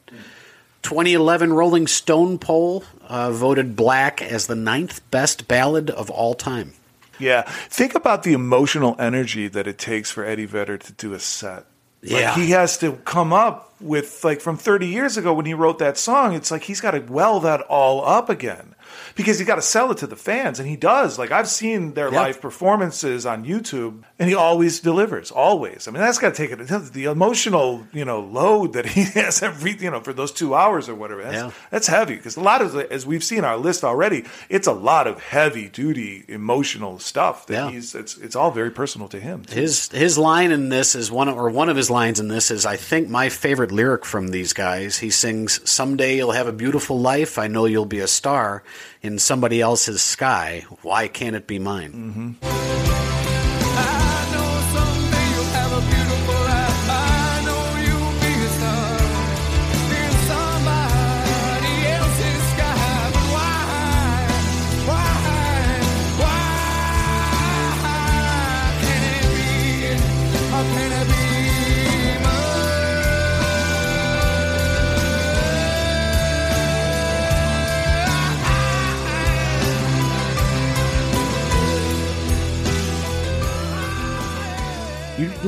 [0.82, 6.74] 2011 Rolling Stone poll uh, voted Black as the ninth best ballad of all time.
[7.18, 7.42] Yeah.
[7.44, 11.66] Think about the emotional energy that it takes for Eddie Vedder to do a set.
[12.04, 12.36] Like, Yeah.
[12.36, 15.98] he has to come up with like from 30 years ago when he wrote that
[15.98, 16.36] song.
[16.36, 18.75] It's like he's got to well that all up again
[19.16, 21.18] because he got to sell it to the fans, and he does.
[21.18, 25.32] Like I've seen their live performances on YouTube, and he always delivers.
[25.32, 25.88] Always.
[25.88, 26.68] I mean, that's got to take it.
[26.94, 30.90] The emotional, you know, load that he has every, you know, for those two hours
[30.90, 31.24] or whatever.
[31.24, 31.52] That's, Yeah.
[31.72, 34.74] that's heavy because a lot of, the- as we've seen our list already, it's a
[34.74, 37.72] lot of heavy duty emotional stuff that Yeah.
[37.72, 37.96] he's.
[37.96, 39.44] It's it's all very personal to him.
[39.46, 39.60] too.
[39.60, 42.66] His his line in this is one or one of his lines in this is
[42.66, 44.98] I think my favorite lyric from these guys.
[45.00, 47.38] He sings, "Someday you'll have a beautiful life.
[47.38, 48.64] I know you'll be a star
[49.06, 50.66] in somebody else's sky.
[50.82, 52.85] Why can't it be mine?" I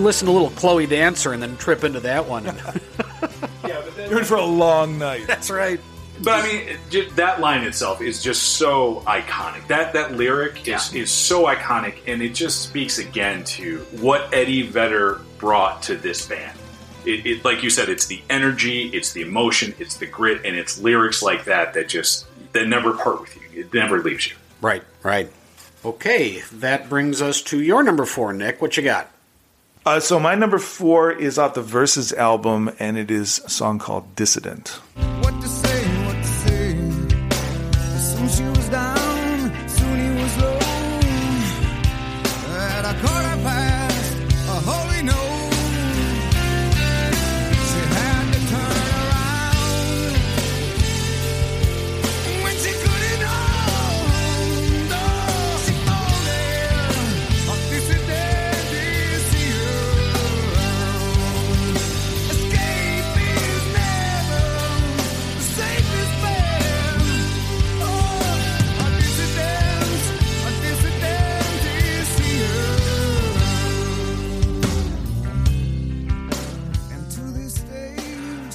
[0.04, 2.46] listen to a little Chloe Dancer and then trip into that one.
[4.10, 5.28] You're in for a long night.
[5.28, 5.80] That's right.
[6.22, 9.68] But I mean, it ju- that line itself is just so iconic.
[9.68, 14.64] That that lyric is, is so iconic, and it just speaks again to what Eddie
[14.64, 16.58] Vedder brought to this band.
[17.06, 20.56] It, it, like you said, it's the energy, it's the emotion, it's the grit, and
[20.56, 23.62] it's lyrics like that that just that never part with you.
[23.62, 24.36] It never leaves you.
[24.60, 25.32] Right, right.
[25.86, 28.62] Okay, that brings us to your number four, Nick.
[28.62, 29.10] What you got?
[29.88, 33.80] Uh, so my number four is off the Versus album, and it is a song
[33.80, 34.82] called "Dissident."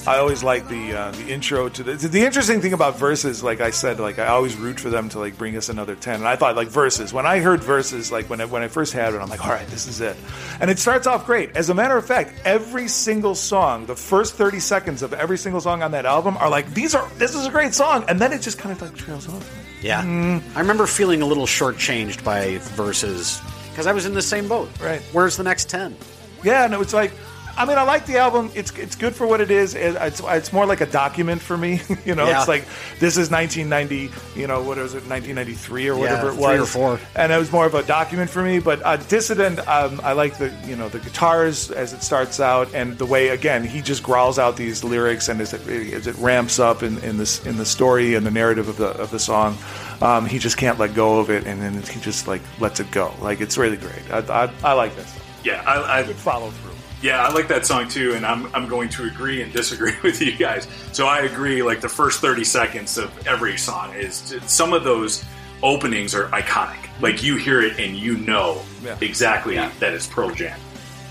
[0.05, 3.41] I always like the uh, the intro to the the interesting thing about Versus.
[3.41, 6.15] Like I said, like I always root for them to like bring us another ten.
[6.15, 8.91] And I thought like Versus when I heard Versus, like when I, when I first
[8.91, 10.17] had it, I'm like, all right, this is it.
[10.59, 11.55] And it starts off great.
[11.55, 15.61] As a matter of fact, every single song, the first thirty seconds of every single
[15.61, 18.33] song on that album are like these are this is a great song, and then
[18.33, 19.49] it just kind of like trails off.
[19.81, 20.01] Yeah.
[20.01, 24.69] I remember feeling a little shortchanged by Versus because I was in the same boat.
[24.81, 25.01] Right.
[25.13, 25.95] Where's the next 10?
[26.43, 27.13] Yeah, and it was like.
[27.55, 28.51] I mean, I like the album.
[28.55, 29.75] It's it's good for what it is.
[29.75, 31.81] It's it's more like a document for me.
[32.05, 32.39] you know, Yeah.
[32.39, 32.65] it's like
[32.99, 34.11] this is 1990.
[34.39, 35.05] You know, what was it?
[35.07, 36.61] 1993 or whatever it was, three was.
[36.61, 36.99] or four.
[37.15, 38.59] And it was more of a document for me.
[38.59, 42.73] But uh, Dissident, um, I like the you know the guitars as it starts out,
[42.73, 46.17] and the way again he just growls out these lyrics, and as it as it
[46.17, 49.19] ramps up in, in this in the story and the narrative of the of the
[49.19, 49.57] song,
[50.01, 52.89] um, he just can't let go of it, and then he just like lets it
[52.89, 53.13] go.
[53.21, 54.09] Like it's really great.
[54.09, 55.21] I I, I like that song.
[55.43, 56.72] Yeah, I, I follow through.
[57.03, 60.21] Yeah, I like that song too, and I'm, I'm going to agree and disagree with
[60.21, 60.69] you guys.
[60.93, 65.25] So I agree, like the first 30 seconds of every song is some of those
[65.61, 66.77] openings are iconic.
[66.77, 67.03] Mm-hmm.
[67.03, 68.97] Like you hear it and you know Yeah.
[69.01, 70.57] exactly that it's Pearl Jam.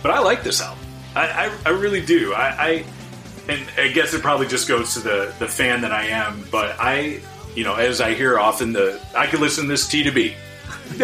[0.02, 0.82] But I like this album.
[1.14, 2.32] I, I, I really do.
[2.32, 2.84] I, I
[3.48, 6.76] and I guess it probably just goes to the, the fan that I am, but
[6.80, 7.20] I
[7.54, 10.34] you know, as I hear often the I could listen to this T to B.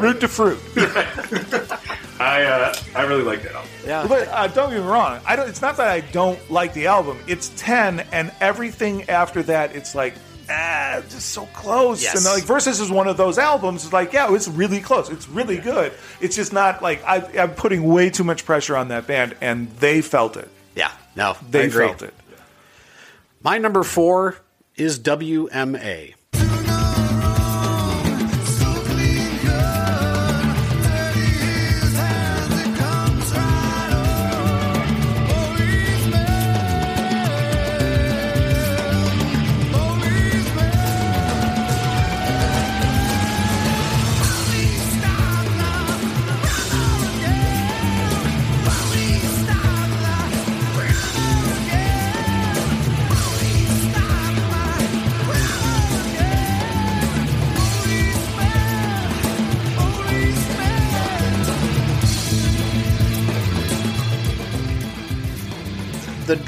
[0.00, 0.58] Root to fruit.
[2.20, 3.70] I uh, I really like that album.
[3.86, 4.06] Yeah.
[4.06, 5.20] But uh, don't get me wrong.
[5.26, 5.48] I don't.
[5.48, 7.18] It's not that I don't like the album.
[7.26, 10.14] It's ten, and everything after that, it's like
[10.50, 12.02] ah, just so close.
[12.02, 12.16] Yes.
[12.16, 13.84] And like Versus is one of those albums.
[13.84, 15.08] It's like yeah, it's really close.
[15.08, 15.92] It's really good.
[16.20, 19.70] It's just not like I, I'm putting way too much pressure on that band, and
[19.78, 20.48] they felt it.
[20.76, 20.92] Yeah.
[21.16, 21.86] No, They I agree.
[21.86, 22.14] felt it.
[23.42, 24.36] My number four
[24.76, 26.14] is WMA.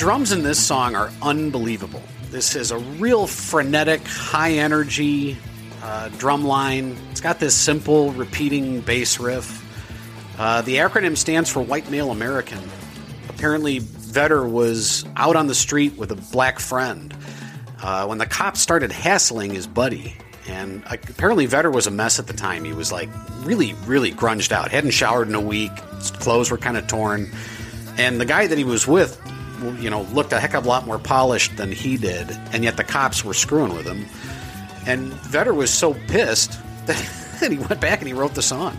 [0.02, 2.02] Drums in this song are unbelievable.
[2.32, 5.38] This is a real frenetic, high energy
[5.80, 6.96] uh, drum line.
[7.12, 9.64] It's got this simple, repeating bass riff.
[10.40, 12.58] Uh, the acronym stands for White Male American.
[13.28, 17.14] Apparently, Vedder was out on the street with a black friend
[17.80, 20.16] uh, when the cops started hassling his buddy.
[20.48, 22.64] And apparently, Vedder was a mess at the time.
[22.64, 23.08] He was like
[23.44, 24.72] really, really grunged out.
[24.72, 25.70] Hadn't showered in a week.
[25.98, 27.30] His clothes were kind of torn.
[27.98, 29.16] And the guy that he was with,
[29.62, 32.30] you know, looked a heck of a lot more polished than he did.
[32.52, 34.06] And yet the cops were screwing with him.
[34.86, 38.76] And Vedder was so pissed that he went back and he wrote the song.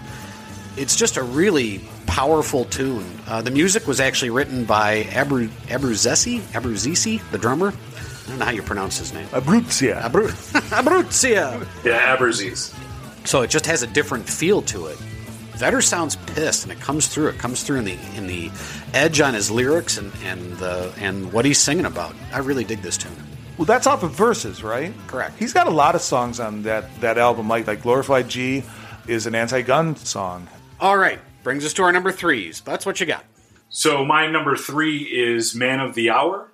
[0.76, 3.06] It's just a really powerful tune.
[3.28, 7.68] Uh, the music was actually written by Abru Abruzesi, Abruzisi, the drummer.
[7.70, 9.28] I don't know how you pronounce his name.
[9.28, 10.02] Abruzia.
[10.02, 10.30] Abru-
[10.72, 11.68] Abruzia.
[11.84, 12.74] Yeah, Aberzies.
[13.26, 14.98] So it just has a different feel to it.
[15.56, 17.30] Vedder sounds pissed, and it comes through.
[17.30, 18.52] It comes through in the in the
[18.94, 22.16] edge on his lyrics and and the and what he's singing about.
[22.34, 23.16] I really dig this tune.
[23.58, 24.94] Well, that's off of Versus, right?
[25.06, 25.38] Correct.
[25.38, 27.48] He's got a lot of songs on that that album.
[27.48, 28.64] Like like Glorified G
[29.08, 30.48] is an anti-gun song.
[30.80, 32.62] All right, brings us to our number threes.
[32.62, 33.24] That's what you got.
[33.70, 36.50] So my number three is Man of the Hour.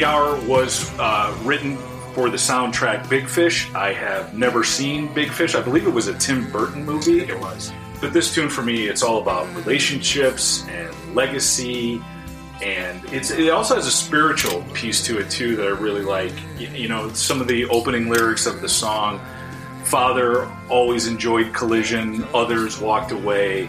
[0.00, 1.76] The Hour was uh, written
[2.14, 3.70] for the soundtrack Big Fish.
[3.74, 5.54] I have never seen Big Fish.
[5.54, 7.20] I believe it was a Tim Burton movie.
[7.20, 7.70] It was.
[8.00, 12.02] But this tune for me, it's all about relationships and legacy.
[12.62, 16.32] And it's, it also has a spiritual piece to it, too, that I really like.
[16.58, 19.20] You know, some of the opening lyrics of the song
[19.84, 23.68] Father always enjoyed collision, others walked away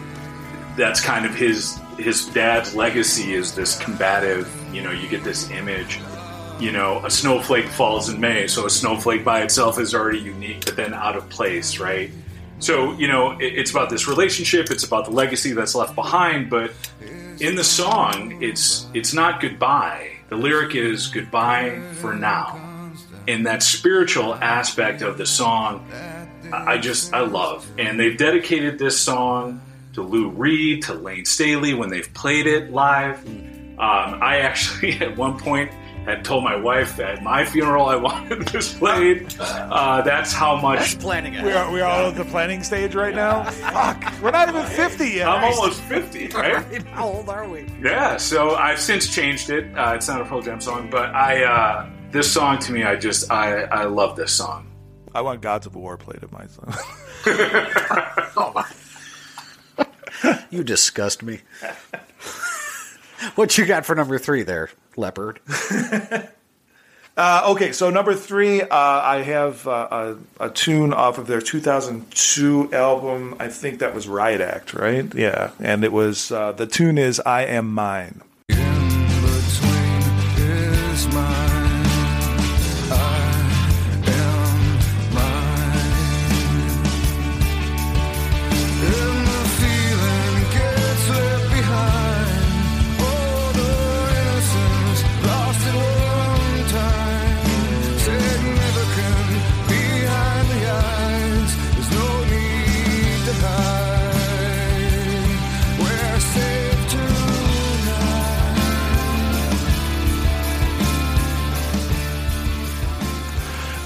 [0.75, 5.49] that's kind of his his dad's legacy is this combative you know you get this
[5.51, 5.99] image
[6.61, 10.63] you know a snowflake falls in may so a snowflake by itself is already unique
[10.65, 12.11] but then out of place right
[12.59, 16.49] so you know it, it's about this relationship it's about the legacy that's left behind
[16.49, 16.71] but
[17.39, 22.59] in the song it's it's not goodbye the lyric is goodbye for now
[23.27, 25.85] and that spiritual aspect of the song
[26.53, 27.67] I just I love.
[27.77, 29.61] And they've dedicated this song
[29.93, 33.25] to Lou Reed, to Layne Staley when they've played it live.
[33.27, 35.71] Um, I actually at one point
[36.05, 39.35] had told my wife that at my funeral I wanted this played.
[39.39, 43.15] Uh, that's how much Planning We are, we are all at the planning stage right
[43.15, 43.43] now.
[43.43, 45.27] Fuck, we're not even fifty yet.
[45.27, 46.83] I'm almost 50, right?
[46.87, 47.65] How old are we?
[47.81, 49.65] Yeah, so I've since changed it.
[49.77, 52.95] Uh, it's not a Pearl Jam song, but I uh, this song to me, I
[52.95, 54.67] just I, I love this song.
[55.13, 56.73] I want Gods of War played at my son.
[58.37, 60.37] oh my!
[60.49, 61.41] You disgust me.
[63.35, 65.39] what you got for number three there, Leppard?
[67.17, 71.41] Uh, okay, so number three, uh, I have uh, a, a tune off of their
[71.41, 73.35] 2002 album.
[73.37, 75.13] I think that was Riot Act, right?
[75.13, 78.21] Yeah, and it was uh, the tune is "I Am Mine."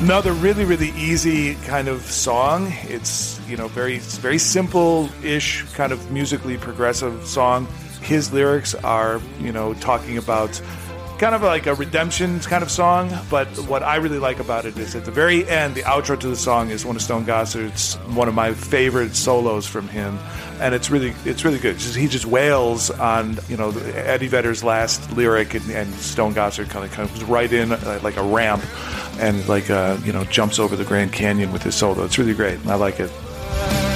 [0.05, 2.71] Another really, really easy kind of song.
[2.83, 7.65] It's you know very, very simple-ish kind of musically progressive song.
[8.03, 10.61] His lyrics are you know talking about
[11.18, 13.11] kind of like a redemption kind of song.
[13.30, 16.28] But what I really like about it is at the very end, the outro to
[16.28, 20.18] the song is one of Stone Gossard's one of my favorite solos from him,
[20.59, 21.78] and it's really it's really good.
[21.78, 26.86] He just wails on you know Eddie Vedder's last lyric, and, and Stone Gossard kind
[26.86, 28.63] of comes right in uh, like a ramp,
[29.20, 32.03] and like uh, you know jumps over the Grand Canyon with his solo.
[32.03, 32.59] It's really great.
[32.59, 33.94] And I like it.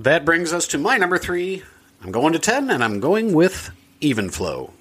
[0.00, 1.62] That brings us to my number three.
[2.02, 3.70] I'm going to 10, and I'm going with
[4.00, 4.72] Even Flow.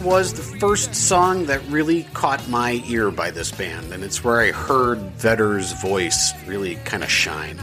[0.00, 4.40] Was the first song that really caught my ear by this band, and it's where
[4.40, 7.58] I heard Vedder's voice really kind of shine.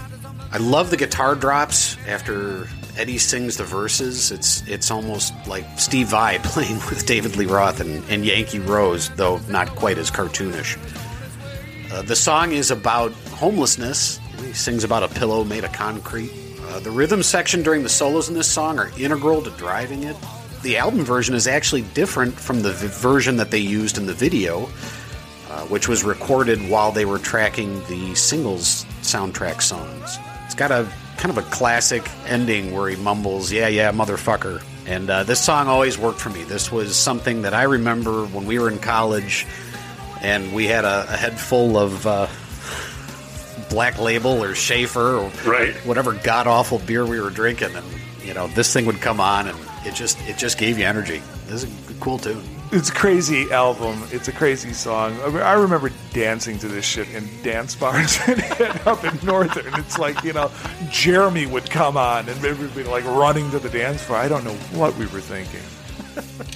[0.52, 2.68] I love the guitar drops after
[2.98, 4.32] Eddie sings the verses.
[4.32, 9.10] It's it's almost like Steve Vai playing with David Lee Roth and, and Yankee Rose,
[9.12, 10.78] though not quite as cartoonish.
[11.92, 14.20] Uh, the song is about homelessness.
[14.42, 16.32] He sings about a pillow made of concrete.
[16.62, 20.16] Uh, the rhythm section during the solos in this song are integral to driving it.
[20.64, 24.14] The album version is actually different from the v- version that they used in the
[24.14, 24.64] video,
[25.50, 30.18] uh, which was recorded while they were tracking the singles soundtrack songs.
[30.46, 30.88] It's got a
[31.18, 35.68] kind of a classic ending where he mumbles, "Yeah, yeah, motherfucker." And uh, this song
[35.68, 36.44] always worked for me.
[36.44, 39.46] This was something that I remember when we were in college,
[40.22, 42.28] and we had a, a head full of uh,
[43.70, 45.76] Black Label or Schaefer or Right.
[45.86, 47.86] whatever god awful beer we were drinking, and
[48.24, 51.22] you know this thing would come on, and it just it just gave you energy.
[51.48, 52.44] This is a cool tune.
[52.72, 54.04] It's a crazy album.
[54.12, 55.18] It's a crazy song.
[55.22, 58.20] I, mean, I remember dancing to this shit in dance bars
[58.86, 59.74] up in Northern.
[59.80, 60.52] It's like, you know,
[60.90, 64.20] Jeremy would come on and maybe we'd be like running to the dance floor.
[64.20, 65.62] I don't know what we were thinking.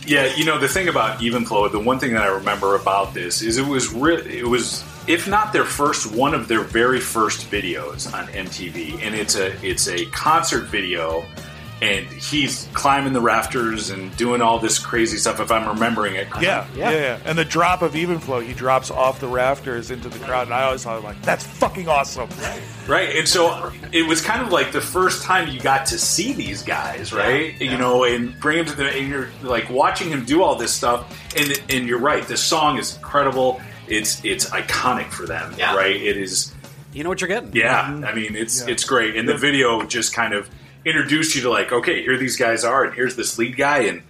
[0.05, 3.13] Yeah, you know the thing about Even Flow, the one thing that I remember about
[3.13, 6.99] this is it was really it was if not their first one of their very
[6.99, 11.23] first videos on MTV, and it's a it's a concert video,
[11.81, 15.39] and he's climbing the rafters and doing all this crazy stuff.
[15.39, 16.45] If I'm remembering it, correctly.
[16.47, 17.19] Yeah, yeah, yeah.
[17.25, 20.53] And the drop of Even Flow, he drops off the rafters into the crowd, and
[20.53, 22.29] I always thought, like, that's fucking awesome.
[22.87, 26.33] Right, and so it was kind of like the first time you got to see
[26.33, 27.59] these guys, right?
[27.59, 30.73] You know, and bring them to the, and you're like watching him do all this
[30.73, 32.23] stuff, and and you're right.
[32.27, 33.59] This song is incredible.
[33.87, 35.75] It's it's iconic for them, Yeah.
[35.75, 35.95] right?
[35.95, 36.53] It is,
[36.93, 37.51] You know what you're getting.
[37.53, 37.85] yeah.
[37.85, 38.05] Mm-hmm.
[38.05, 38.71] I mean, it's Yeah.
[38.73, 40.49] it's great, and the video just kind of
[40.85, 44.03] introduced you to like, okay, here these guys are, and here's this lead guy, and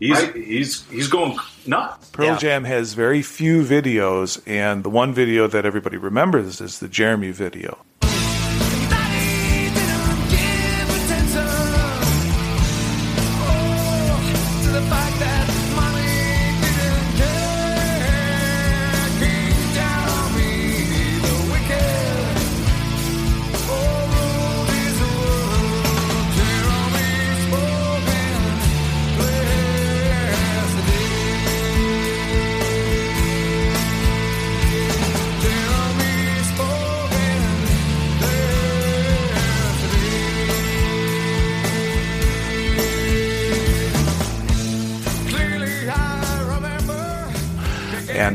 [0.00, 0.34] he's Right.
[0.34, 2.10] he's he's going nuts.
[2.10, 2.36] Pearl Yeah.
[2.38, 7.30] Jam has very few videos, and the one video that everybody remembers is the Jeremy
[7.30, 7.78] video.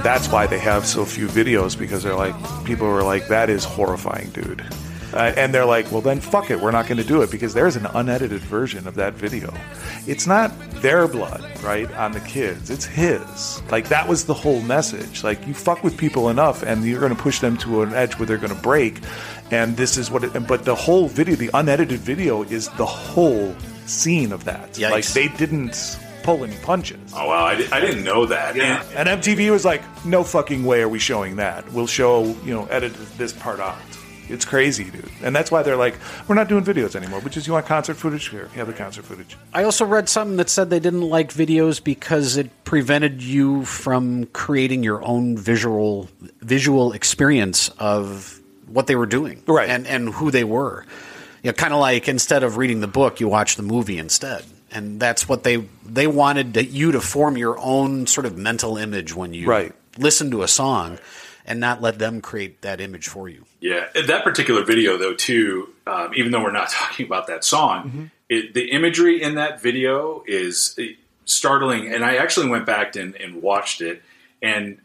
[0.03, 2.35] That's why they have so few videos because they're like,
[2.65, 4.63] people are like, that is horrifying, dude.
[5.13, 7.53] Uh, and they're like, well, then fuck it, we're not going to do it because
[7.53, 9.53] there's an unedited version of that video.
[10.07, 10.51] It's not
[10.81, 12.71] their blood, right, on the kids.
[12.71, 13.61] It's his.
[13.69, 15.23] Like, that was the whole message.
[15.23, 18.17] Like, you fuck with people enough and you're going to push them to an edge
[18.17, 19.01] where they're going to break.
[19.51, 23.55] And this is what it, but the whole video, the unedited video, is the whole
[23.85, 24.73] scene of that.
[24.73, 24.91] Yikes.
[24.91, 27.11] Like, they didn't pull any punches.
[27.15, 28.57] Oh wow, I, di- I didn't know that.
[28.57, 31.71] And- And MTV was like, no fucking way are we showing that.
[31.73, 33.77] We'll show, you know, edit this part out.
[34.29, 35.09] It's crazy, dude.
[35.21, 35.95] And that's why they're like,
[36.29, 38.29] we're not doing videos anymore, which is you want concert footage?
[38.29, 39.35] Here, you have the concert footage.
[39.53, 44.25] I also read something that said they didn't like videos because it prevented you from
[44.27, 46.07] creating your own visual
[46.41, 49.69] visual experience of what they were doing, Right.
[49.69, 50.85] And and who they were.
[51.43, 54.45] You know, kind of like instead of reading the book, you watch the movie instead,
[54.73, 58.77] and that's what they they wanted to, you to form your own sort of mental
[58.77, 59.73] image when you Right.
[59.97, 60.99] listen to a song,
[61.45, 63.45] and not let them create that image for you.
[63.59, 65.69] Yeah, that particular video, though, too.
[65.85, 70.23] Um, even though we're not talking about that song, it, the imagery in that video
[70.25, 70.93] is eh,
[71.25, 71.93] startling.
[71.93, 74.01] And I actually went back and, and watched it,
[74.41, 74.77] and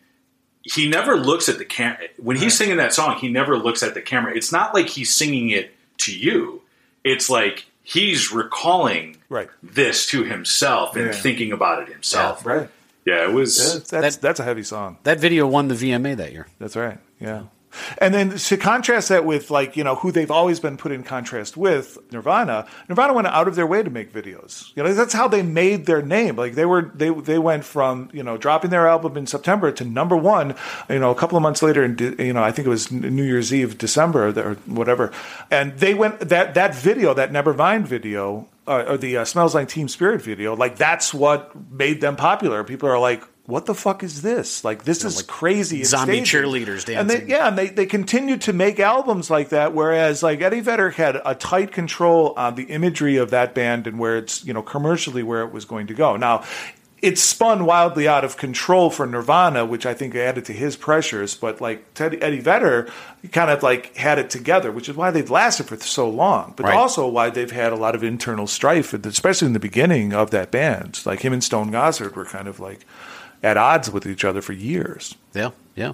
[0.63, 3.17] he never looks at the camera when he's singing that song.
[3.19, 4.35] He never looks at the camera.
[4.37, 6.63] It's not like he's singing it to you.
[7.05, 9.49] It's like he's recalling Right.
[9.63, 11.13] this to himself and Yeah.
[11.13, 12.47] thinking about it himself.
[12.47, 12.69] Right.
[13.05, 13.57] Yeah, it was.
[13.75, 14.99] That's, that's, That- that's a heavy song.
[15.05, 16.47] That video won the VMA that year.
[16.59, 16.99] That's right.
[17.21, 17.43] Yeah.
[17.99, 21.03] And then to contrast that with like, you know, who they've always been put in
[21.03, 24.75] contrast with, Nirvana, Nirvana went out of their way to make videos.
[24.77, 26.37] You know, that's how they made their name.
[26.37, 29.85] Like they were they they went from, you know, dropping their album in September to
[29.85, 30.55] number 1,
[30.91, 33.25] you know, a couple of months later in you know, I think it was New
[33.25, 35.13] Year's Eve, December or whatever.
[35.51, 39.69] And they went that that video, that Nevermind video, uh, or the uh, Smells Like
[39.69, 42.65] Teen Spirit video, like that's what made them popular.
[42.65, 44.63] People are like, what the fuck is this?
[44.63, 45.83] Like this is crazy.
[45.83, 50.23] zombie cheerleaders And they, yeah, and they, they continued to make albums like that, whereas
[50.23, 54.19] like Eddie Vedder had a tight control on the imagery of that band and where
[54.19, 56.15] it's, you know, commercially where it was going to go.
[56.19, 56.45] Now,
[57.01, 61.35] it spun wildly out of control for Nirvana, which I think added to his pressures,
[61.35, 62.91] but like Eddie Vedder
[63.33, 66.65] kind of like had it together, which is why they've lasted for so long, but
[66.65, 66.77] Right.
[66.77, 70.51] also why they've had a lot of internal strife, especially in the beginning of that
[70.51, 71.01] band.
[71.07, 72.85] Like him and Stone Gossard were kind of like
[73.43, 75.15] at odds with each other for years.
[75.35, 75.93] Yeah, yeah.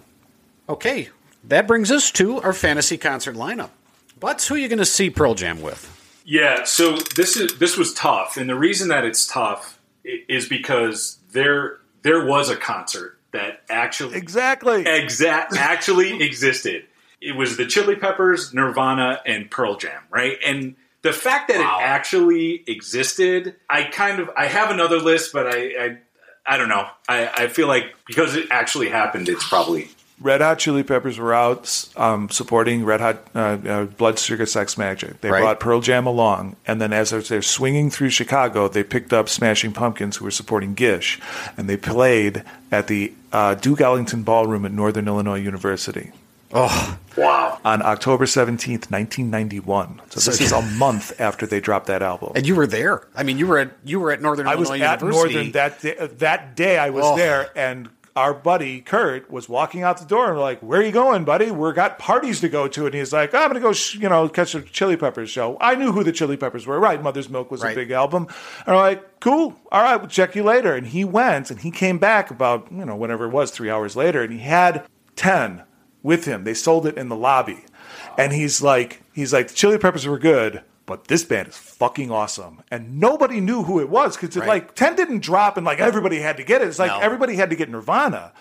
[0.69, 1.09] Okay,
[1.45, 3.71] that brings us to our fantasy concert lineup.
[4.19, 5.91] Butts, who are you going to see Pearl Jam with?
[6.25, 11.19] Yeah, so this is this was tough, and the reason that it's tough is because
[11.33, 14.87] there there was a concert that actually Exactly.
[14.87, 16.85] exact actually existed.
[17.21, 20.37] It was the Chili Peppers, Nirvana, and Pearl Jam, right?
[20.47, 21.79] And the fact that Wow.
[21.81, 25.99] it actually existed, I kind of I have another list, but I I,
[26.47, 26.87] I don't know.
[27.09, 29.89] I, I feel like because it actually happened, it's probably
[30.21, 34.77] Red Hot Chili Peppers were out um, supporting Red Hot uh, uh, Blood Sugar Sex
[34.77, 35.21] Magik.
[35.21, 35.41] They Right.
[35.41, 39.73] brought Pearl Jam along, and then as they're swinging through Chicago, they picked up Smashing
[39.73, 41.21] Pumpkins, who were supporting Gish,
[41.57, 46.13] and they played at the uh, Duke Ellington Ballroom at Northern Illinois University
[46.55, 47.59] Oh, Wow.
[47.65, 50.01] on October seventeenth, nineteen ninety one.
[50.11, 52.33] So this is a month after they dropped that album.
[52.35, 53.07] and you were there.
[53.17, 55.35] I mean, you were at you were at Northern I was Illinois at University.
[55.35, 56.79] Northern that day, that day.
[56.79, 57.17] I was Oh.
[57.17, 60.85] there, and our buddy Kurt was walking out the door, and we're like, "Where are
[60.85, 61.51] you going, buddy?
[61.51, 64.09] We're got parties to go to." And he's like, "I'm going to go, sh- you
[64.09, 66.79] know, catch a Chili Peppers show." I knew who the Chili Peppers were.
[66.79, 67.73] Right, Mother's Milk was Right.
[67.73, 68.29] a big album.
[68.67, 71.71] And we're like, "Cool, all right, we'll check you later." And he went, and he
[71.73, 74.85] came back about you know whenever it was, three hours later, and he had
[75.17, 75.63] ten
[76.05, 76.45] with him.
[76.45, 77.65] They sold it in the lobby,
[78.17, 80.63] and he's like, he's like, the Chili Peppers were good.
[80.87, 84.47] But this band is fucking awesome, and nobody knew who it was because Right.
[84.47, 86.69] like ten didn't drop, and like everybody had to get it.
[86.69, 86.99] It's like No.
[87.01, 88.33] everybody had to get Nirvana,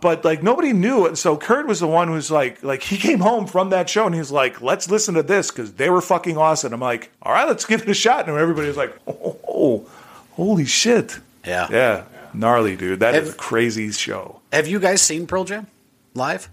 [0.00, 1.06] but like nobody knew.
[1.06, 4.04] And so Kurt was the one who's like, like he came home from that show
[4.04, 6.72] and he's like, let's listen to this because they were fucking awesome.
[6.72, 8.28] I'm like, all right, let's give it a shot.
[8.28, 9.86] And everybody was like, oh, oh,
[10.32, 11.68] holy shit, Yeah.
[11.70, 12.02] yeah,
[12.34, 12.98] gnarly dude.
[12.98, 14.40] That is Have- a crazy show.
[14.52, 15.68] Have you guys seen Pearl Jam
[16.14, 16.48] live?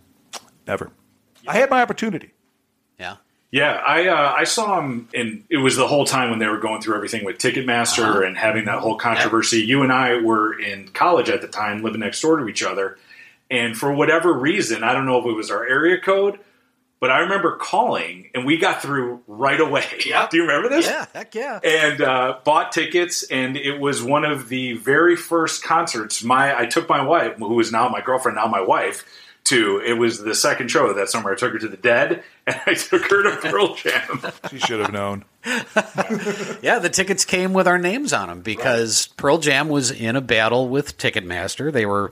[0.70, 0.91] Never.
[1.47, 2.32] I had my opportunity.
[2.99, 3.15] Yeah.
[3.51, 6.59] Yeah, I uh, I saw him, and it was the whole time when they were
[6.59, 8.22] going through everything with Ticketmaster Uh-huh.
[8.22, 9.61] and having that whole controversy.
[9.61, 12.99] You and I were in college at the time, living next door to each other,
[13.49, 16.38] and for whatever reason, I don't know if it was our area code,
[16.99, 19.86] but I remember calling, and we got through right away.
[20.30, 20.86] Do you remember this?
[20.86, 21.05] Yeah.
[21.11, 21.59] Heck yeah.
[21.63, 26.24] and uh, bought tickets, and it was one of the very first concerts.
[26.24, 29.03] My I took my wife, who is now my girlfriend, now my wife,
[29.50, 29.82] to.
[29.86, 31.32] It was the second show that summer.
[31.32, 34.22] I took her to the Dead, and I took her to Pearl Jam.
[34.50, 35.26] She should have known.
[36.62, 40.22] Yeah, the tickets came with our names on them because Pearl Jam was in a
[40.22, 41.72] battle with Ticketmaster.
[41.72, 42.12] They were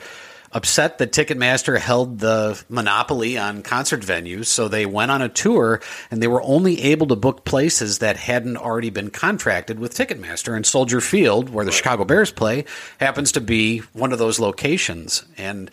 [0.54, 5.82] upset that Ticketmaster held the monopoly on concert venues, so they went on a tour
[6.10, 10.56] and they were only able to book places that hadn't already been contracted with Ticketmaster.
[10.56, 12.64] And Soldier Field, where the Chicago Bears play,
[13.00, 15.26] happens to be one of those locations.
[15.38, 15.70] And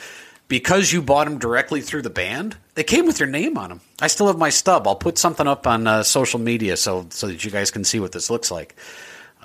[0.49, 3.81] because you bought them directly through the band, they came with your name on them.
[4.01, 4.87] I still have my stub.
[4.87, 8.01] I'll put something up on uh, social media so so that you guys can see
[8.01, 8.75] what this looks like.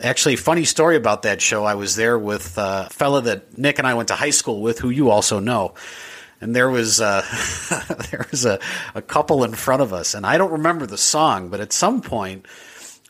[0.01, 1.65] Actually, funny story about that show.
[1.65, 4.61] I was there with uh, a fella that Nick and I went to high school
[4.61, 5.73] with, who you also know.
[6.41, 7.21] And there was uh,
[8.11, 8.59] there was a,
[8.95, 12.01] a couple in front of us, and I don't remember the song, but at some
[12.01, 12.45] point,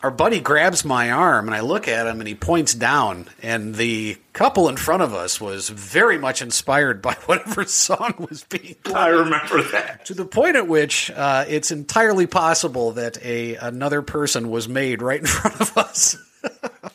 [0.02, 3.76] our buddy grabs my arm, and I look at him, and he points down, and
[3.76, 8.76] the couple in front of us was very much inspired by whatever song was being
[8.84, 10.06] played I remember that.
[10.06, 15.02] to the point at which uh, it's entirely possible that a another person was made
[15.02, 16.18] right in front of us.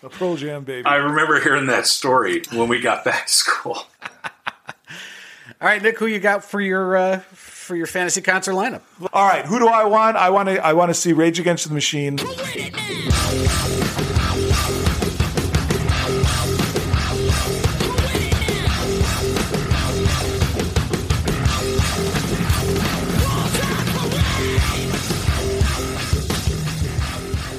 [0.03, 0.87] A Pearl Jam baby.
[0.87, 3.87] I remember hearing that story when we got back to school.
[5.61, 7.21] All right, Nick, who you got for your uh,
[7.65, 8.83] for your fantasy concert lineup?
[9.13, 10.17] All right, who do I want?
[10.17, 10.65] I want to.
[10.65, 12.19] I want to see Rage Against the Machine.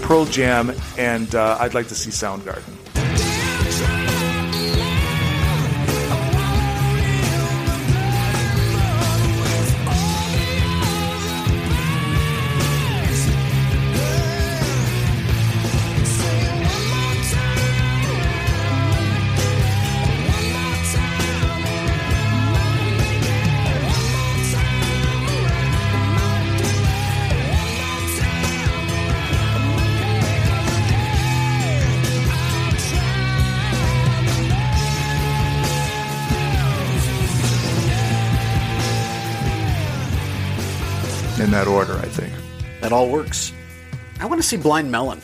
[0.01, 2.74] Pearl Jam, and uh, I'd like to see Soundgarden.
[41.56, 42.34] That order, I think.
[42.82, 43.53] That all works.
[44.20, 45.22] I want to see Blind Melon.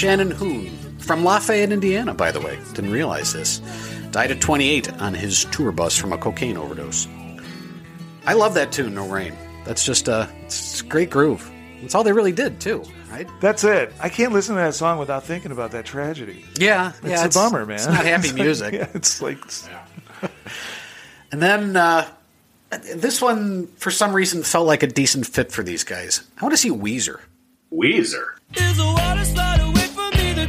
[0.00, 2.58] Shannon Hoon from Lafayette, Indiana, by the way.
[2.72, 3.58] Didn't realize this.
[4.12, 7.06] Died at 28 on his tour bus from a cocaine overdose.
[8.24, 9.34] I love that tune, No Rain.
[9.66, 11.50] That's just a, it's a great groove.
[11.82, 12.82] That's all they really did, too.
[13.10, 13.28] Right?
[13.42, 13.92] That's it.
[14.00, 16.46] I can't listen to that song without thinking about that tragedy.
[16.58, 17.26] Yeah, It's yeah.
[17.26, 17.74] a bummer, man.
[17.76, 18.72] It's not happy music.
[18.72, 19.36] yeah, it's like
[21.30, 22.08] And then uh,
[22.96, 26.22] this one, for some reason, felt like a decent fit for these guys.
[26.38, 27.20] I want to see Weezer.
[27.70, 28.28] Weezer.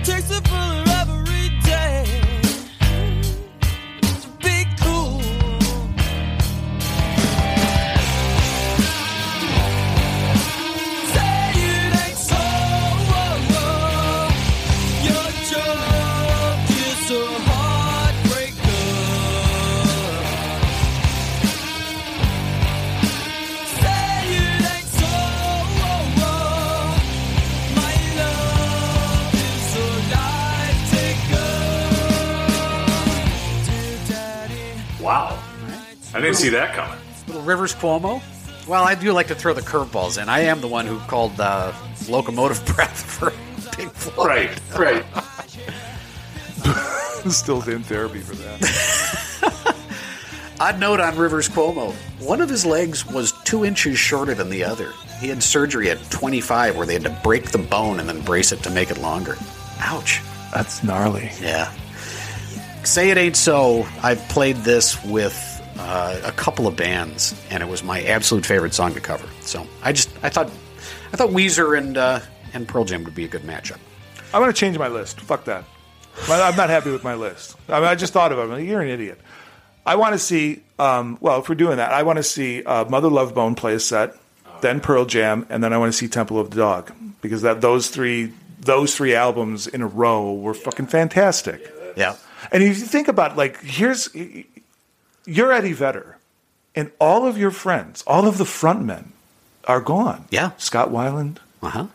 [0.03, 0.70] Is a water
[36.21, 36.99] I didn't see that coming.
[37.25, 38.21] Little Rivers Cuomo.
[38.67, 40.29] Well, I do like to throw the curveballs in.
[40.29, 41.73] I am the one who called uh,
[42.07, 43.31] locomotive breath for
[43.75, 44.51] Pink Floyd.
[44.77, 45.03] Right, right.
[47.31, 49.75] still in therapy for that.
[50.59, 51.91] Odd note on Rivers Cuomo.
[52.23, 54.93] One of his legs was two inches shorter than the other.
[55.19, 58.51] He had surgery at 25 where they had to break the bone and then brace
[58.51, 59.37] it to make it longer.
[59.79, 60.21] Ouch.
[60.53, 61.31] That's gnarly.
[61.41, 61.73] Yeah.
[62.83, 65.47] Say It Ain't So, I've played this with
[65.77, 69.27] uh, a couple of bands, and it was my absolute favorite song to cover.
[69.41, 70.51] So I just, I thought,
[71.13, 72.19] I thought Weezer and, uh,
[72.53, 73.79] and Pearl Jam would be a good matchup.
[74.33, 75.19] I'm going to change my list.
[75.21, 75.65] Fuck that.
[76.27, 77.57] I'm not happy with my list.
[77.67, 78.41] I, mean, I just thought of it.
[78.41, 79.19] I'm like, You're an idiot.
[79.85, 80.63] I want to see.
[80.77, 83.73] Um, well, if we're doing that, I want to see uh, Mother Love Bone play
[83.73, 84.15] a set,
[84.61, 86.91] then Pearl Jam, and then I want to see Temple of the Dog
[87.21, 91.73] because that those three those three albums in a row were fucking fantastic.
[91.95, 92.15] Yeah.
[92.51, 94.09] And if you think about like, here's
[95.25, 96.17] you're Eddie Vedder,
[96.75, 99.05] and all of your friends, all of the frontmen,
[99.65, 100.25] are gone.
[100.29, 100.51] Yeah.
[100.57, 101.87] Scott Weiland, Uh huh.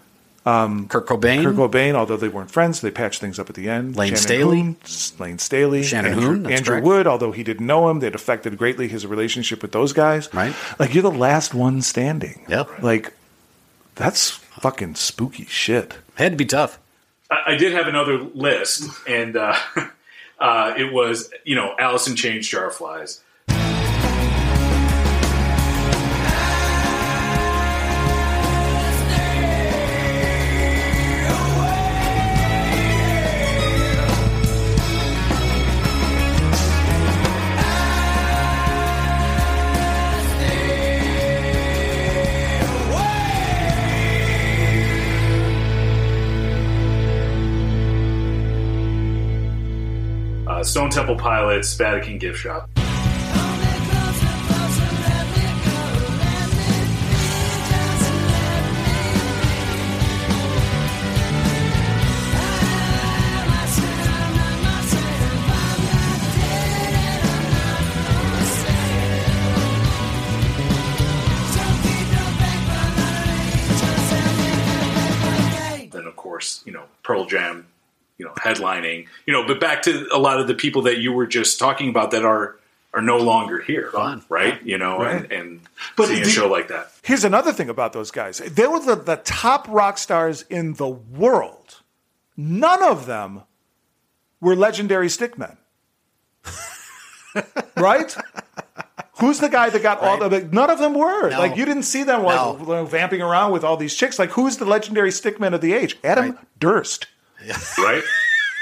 [0.45, 1.43] Um, Kurt Cobain.
[1.43, 3.97] Kurt Cobain, although they weren't friends, they patched things up at the end.
[3.97, 4.61] Layne Shannon Staley.
[4.61, 6.87] Hoon, S- Layne Staley, Shannon Andrew, Hoon, that's Andrew correct.
[6.87, 10.33] Wood, although he didn't know him, that affected greatly his relationship with those guys.
[10.33, 10.55] Right.
[10.79, 12.45] Like you're the last one standing.
[12.49, 12.81] Yep.
[12.81, 13.12] Like
[13.97, 15.97] that's fucking spooky shit.
[16.14, 16.79] Had to be tough.
[17.29, 19.57] I, I did have another list, and uh,
[20.39, 23.22] uh, it was, you know, Alice in Chains Jar Flies.
[50.67, 52.69] Stone Temple Pilots, Vatican Gift Shop.
[75.93, 77.67] Then, of course, you know, Pearl Jam,
[78.19, 79.07] you know, headlining.
[79.27, 81.89] You know, but back to a lot of the people that you were just talking
[81.89, 82.57] about that are
[82.95, 84.25] are no longer here, Gone.
[84.31, 84.62] right?
[84.64, 85.33] You know, and, Right.
[85.33, 85.61] and
[85.97, 86.93] But seeing a show like that.
[87.03, 88.39] Here's another thing about those guys.
[88.39, 91.83] They were the, the top rock stars in the world.
[92.39, 93.43] None of them
[94.41, 95.59] were legendary stickmen.
[97.77, 98.17] right?
[99.19, 101.31] Who's the guy that got all the Like, none of them were.
[101.31, 101.39] No.
[101.39, 102.37] Like you didn't see them like
[102.67, 102.85] No.
[102.87, 104.19] vamping around with all these chicks.
[104.19, 105.99] Like who's the legendary stickman of the age?
[106.03, 106.61] Adam Right.
[106.61, 107.05] Duritz.
[107.78, 108.03] Right?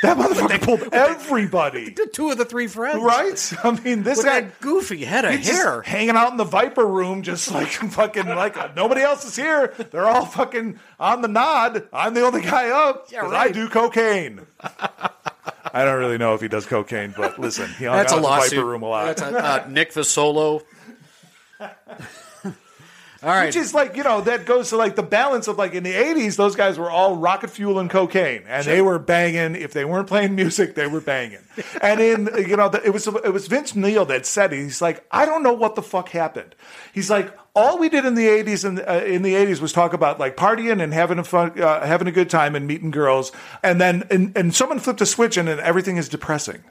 [0.02, 1.90] That motherfucker pulled everybody.
[1.96, 3.02] The Two of the three friends.
[3.02, 3.52] Right?
[3.64, 5.80] I mean, this With guy that goofy head of He's just hair.
[5.80, 9.72] hanging out in the Viper room, just like fucking like nobody else is here.
[9.92, 11.88] They're all fucking on the nod.
[11.90, 13.48] I'm the only guy up Yeah, 'cause right.
[13.48, 14.42] I do cocaine.
[14.60, 18.18] I don't really know if he does cocaine, but listen, he hung That's out a
[18.18, 18.28] in the.
[18.56, 19.06] Viper room a lot.
[19.16, 20.62] That's a, uh, Nick Visolo.
[23.24, 23.46] All right.
[23.46, 25.94] Which is like, you know, that goes to like the balance of like in the
[25.94, 29.56] 80s, those guys were all rocket fuel and cocaine and they were banging.
[29.56, 31.38] If they weren't playing music, they were banging.
[31.80, 34.58] and in, you know, the, it was, it was Vince Neil that said it.
[34.58, 36.54] He's like, I don't know what the fuck happened.
[36.92, 39.94] He's like, all we did in the 80s and uh, in the 80s was talk
[39.94, 43.32] about like partying and having a fun, uh, having a good time and meeting girls.
[43.62, 46.62] And then, and, and someone flipped a switch and then everything is depressing.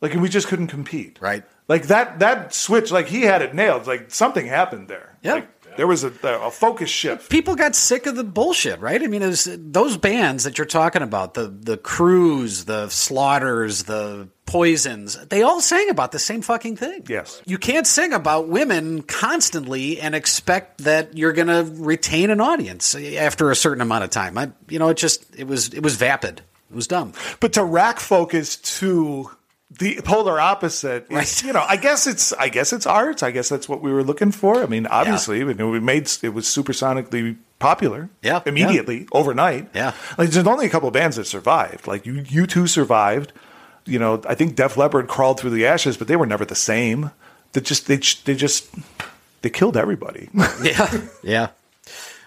[0.00, 1.18] Like, and we just couldn't compete.
[1.20, 1.44] Right.
[1.68, 3.86] Like that, that switch, like he had it nailed.
[3.86, 5.16] Like something happened there.
[5.22, 5.34] Yeah.
[5.34, 7.30] Like, There was a, a focus shift.
[7.30, 9.02] people got sick of the bullshit, right?
[9.02, 13.84] I mean, it was those bands that you're talking about, the the Crües, the Slaughters,
[13.84, 17.04] the Poisons, they all sang about the same fucking thing.
[17.08, 17.40] Yes.
[17.46, 22.94] You can't sing about women constantly and expect that you're going to retain an audience
[22.94, 24.36] after a certain amount of time.
[24.36, 26.42] I, you know, it just it was it was vapid.
[26.70, 27.14] It was dumb.
[27.40, 29.30] But to rack focus to
[29.78, 31.42] the polar opposite, is, Right.
[31.44, 33.22] you know, I guess it's I guess it's art.
[33.22, 34.62] I guess that's what we were looking for.
[34.62, 38.10] I mean, obviously, we, we made it was supersonically popular.
[38.22, 39.68] Yeah, immediately overnight.
[39.74, 39.92] Yeah.
[40.18, 41.86] like there's only a couple of bands that survived.
[41.86, 43.32] Like you, U2 survived.
[43.86, 46.54] You know, I think Def Leppard crawled through the ashes, but they were never the
[46.54, 47.10] same.
[47.52, 48.68] They just they they just
[49.42, 50.28] they killed everybody.
[50.62, 51.48] Yeah, yeah.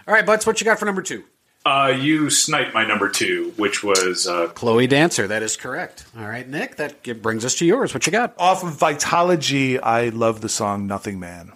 [0.07, 1.23] All right, Butts, what you got for number two?
[1.67, 5.27] Uh, you sniped my number two, which was uh, Chloe Dancer.
[5.27, 6.05] That is correct.
[6.17, 7.93] All right, Nick, that brings us to yours.
[7.93, 8.33] What you got?
[8.39, 11.51] Off of Vitalogy, I love the song "Nothing Man."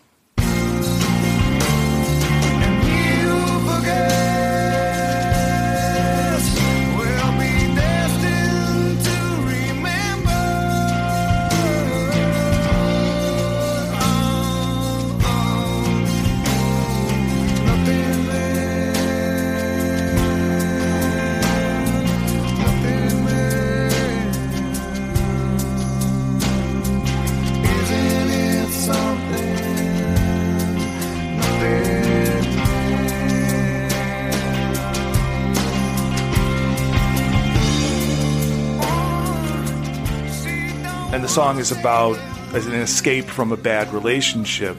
[41.31, 42.17] Song is about
[42.53, 44.75] an escape from a bad relationship.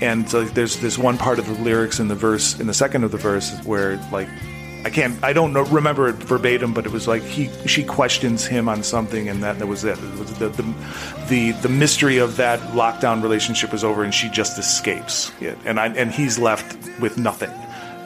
[0.00, 3.04] And so there's this one part of the lyrics in the verse, in the second
[3.04, 4.28] of the verse, where like
[4.86, 8.46] I can't, I don't know, remember it verbatim, but it was like he, she questions
[8.46, 9.98] him on something, and that that was it.
[9.98, 10.74] it was the, the,
[11.28, 15.78] the the mystery of that lockdown relationship is over, and she just escapes it, and
[15.78, 17.50] I, and he's left with nothing.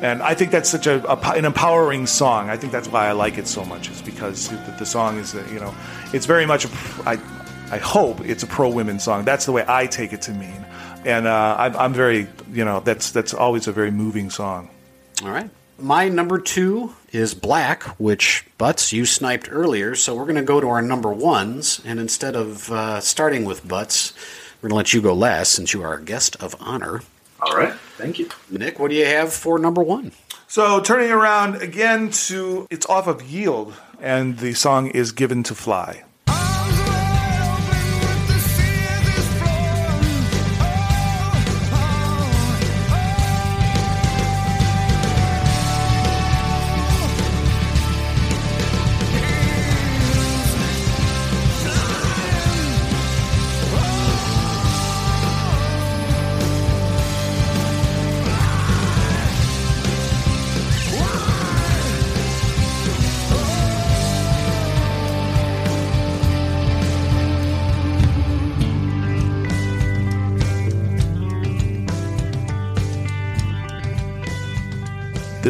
[0.02, 2.48] And I think that's such a, a an empowering song.
[2.48, 5.34] I think that's why I like it so much, is because the, the song is,
[5.34, 5.74] uh, you know,
[6.14, 6.70] it's very much a,
[7.06, 7.18] I,
[7.70, 9.24] I hope it's a pro women song.
[9.24, 10.64] That's the way I take it to mean,
[11.04, 14.68] and uh, I'm, I'm very, you know, that's that's always a very moving song.
[15.22, 15.48] All right.
[15.78, 19.94] My number two is Black, which Butts you sniped earlier.
[19.94, 23.66] So we're going to go to our number ones, and instead of uh, starting with
[23.66, 24.12] Butts,
[24.60, 27.02] we're going to let you go last since you are our guest of honor.
[27.40, 27.72] all right.
[27.96, 28.28] Thank you.
[28.50, 30.12] Nick, what do you have for number one?
[30.48, 35.54] So turning around again to it's off of Yield, and the song is "Given to
[35.54, 36.02] Fly."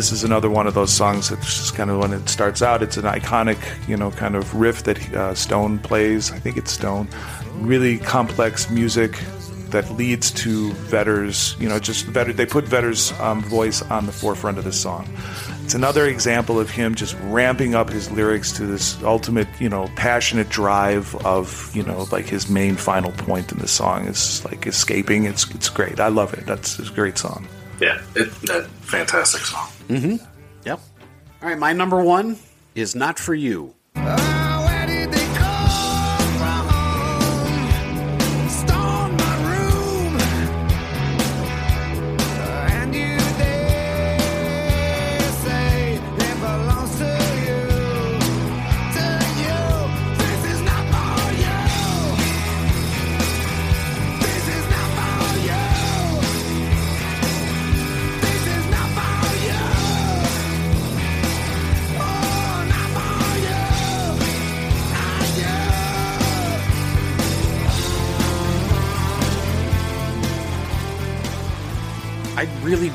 [0.00, 2.82] This is another one of those songs that's just kind of when it starts out,
[2.82, 6.32] it's an iconic, you know, kind of riff that uh, Stone plays.
[6.32, 7.06] I think it's Stone.
[7.56, 9.22] Really complex music
[9.72, 12.34] that leads to Vedder's, you know, just Vetter.
[12.34, 15.06] They put Vedder's um, voice on the forefront of this song.
[15.64, 19.90] It's another example of him just ramping up his lyrics to this ultimate, you know,
[19.96, 24.66] passionate drive of, you know, like his main final point in the song is like
[24.66, 25.24] escaping.
[25.24, 26.00] It's it's great.
[26.00, 26.46] I love it.
[26.46, 27.46] That's a great song.
[27.80, 29.68] Yeah, it, that fantastic song.
[29.88, 30.24] Mm-hmm.
[30.64, 30.80] Yep.
[31.42, 32.38] All right, my number one
[32.74, 33.74] is Not For You.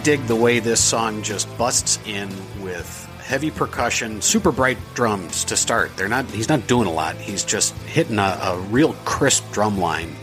[0.06, 2.30] Dig the way this song just busts in
[2.62, 5.98] with heavy percussion, super bright drums to start.
[5.98, 7.16] They're not he's not doing a lot.
[7.16, 10.16] He's just hitting a, a real crisp drum line.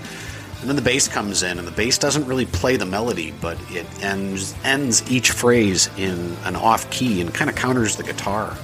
[0.60, 3.58] And then the bass comes in and the bass doesn't really play the melody, but
[3.72, 8.56] it ends ends each phrase in an off key and kind of counters the guitar.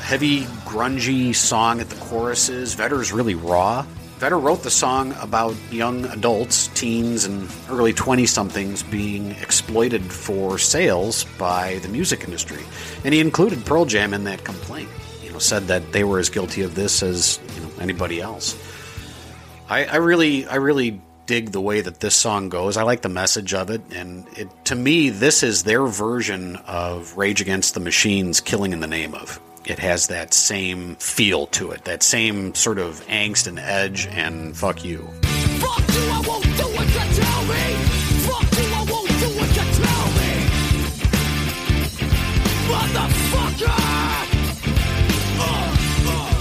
[0.00, 2.74] Heavy, grungy song at the choruses.
[2.74, 3.86] Vedder's really raw.
[4.20, 10.58] Vedder wrote the song about young adults, teens, and early 20 somethings being exploited for
[10.58, 12.62] sales by the music industry.
[13.02, 14.90] And he included Pearl Jam in that complaint.
[15.22, 18.58] You know, said that they were as guilty of this as you know, anybody else.
[19.70, 22.76] I, I really, I really dig the way that this song goes.
[22.76, 27.16] I like the message of it, and it, to me, this is their version of
[27.16, 31.70] Rage Against the Machine's "Killing in the Name of." It has that same feel to
[31.70, 34.98] it, that same sort of angst and edge, and fuck you.
[35.60, 37.74] Fuck you, I won't do what you tell me.
[38.26, 40.30] Fuck you, I won't do what you tell me.
[42.70, 43.78] Motherfucker!
[45.38, 45.76] Uh,
[46.08, 46.36] uh,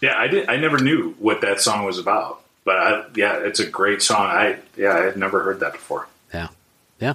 [0.00, 0.48] Yeah, I did.
[0.50, 4.26] I never knew what that song was about, but I, yeah, it's a great song.
[4.26, 6.08] I yeah, I had never heard that before.
[6.32, 6.48] Yeah,
[7.00, 7.14] yeah.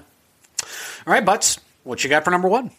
[1.05, 2.71] All right, Butts, what you got for number one?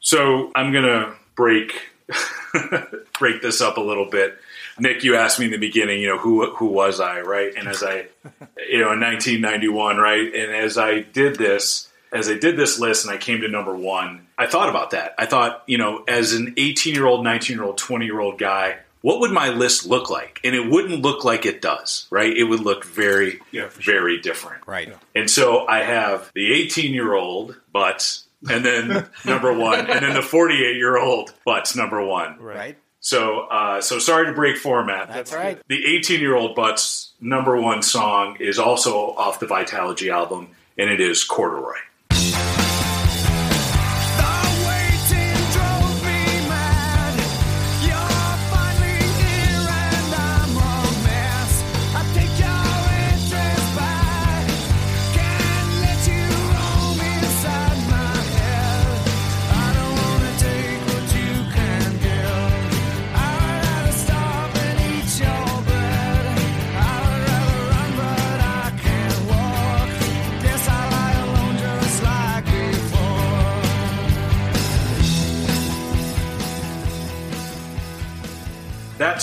[0.00, 1.72] So I'm gonna break
[3.18, 4.38] break this up a little bit.
[4.78, 7.52] Nick, you asked me in the beginning, you know, who who was I, right?
[7.56, 8.06] And as I,
[8.68, 10.34] you know, in 1991, right?
[10.34, 13.74] And as I did this, as I did this list, and I came to number
[13.74, 15.14] one, I thought about that.
[15.18, 18.38] I thought, you know, as an 18 year old, 19 year old, 20 year old
[18.38, 20.40] guy, what would my list look like?
[20.44, 22.34] And it wouldn't look like it does, right?
[22.36, 23.94] It would look very, Yeah, for sure.
[23.94, 24.66] very different.
[24.66, 24.94] Right.
[25.14, 30.14] And so I have the 18 year old butts, and then number one, and then
[30.14, 32.38] the 48 year old butts number one.
[32.40, 32.78] Right.
[33.00, 35.08] So, uh, so sorry to break format.
[35.08, 35.60] That's right.
[35.68, 40.88] The 18 year old butts number one song is also off the Vitalogy album, and
[40.88, 41.78] it is Corduroy.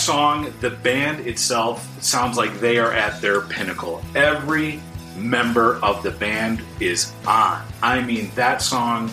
[0.10, 4.02] Song, the band itself, sounds like they are at their pinnacle.
[4.16, 4.80] Every
[5.16, 7.64] member of the band is on.
[7.84, 9.12] I mean, that song,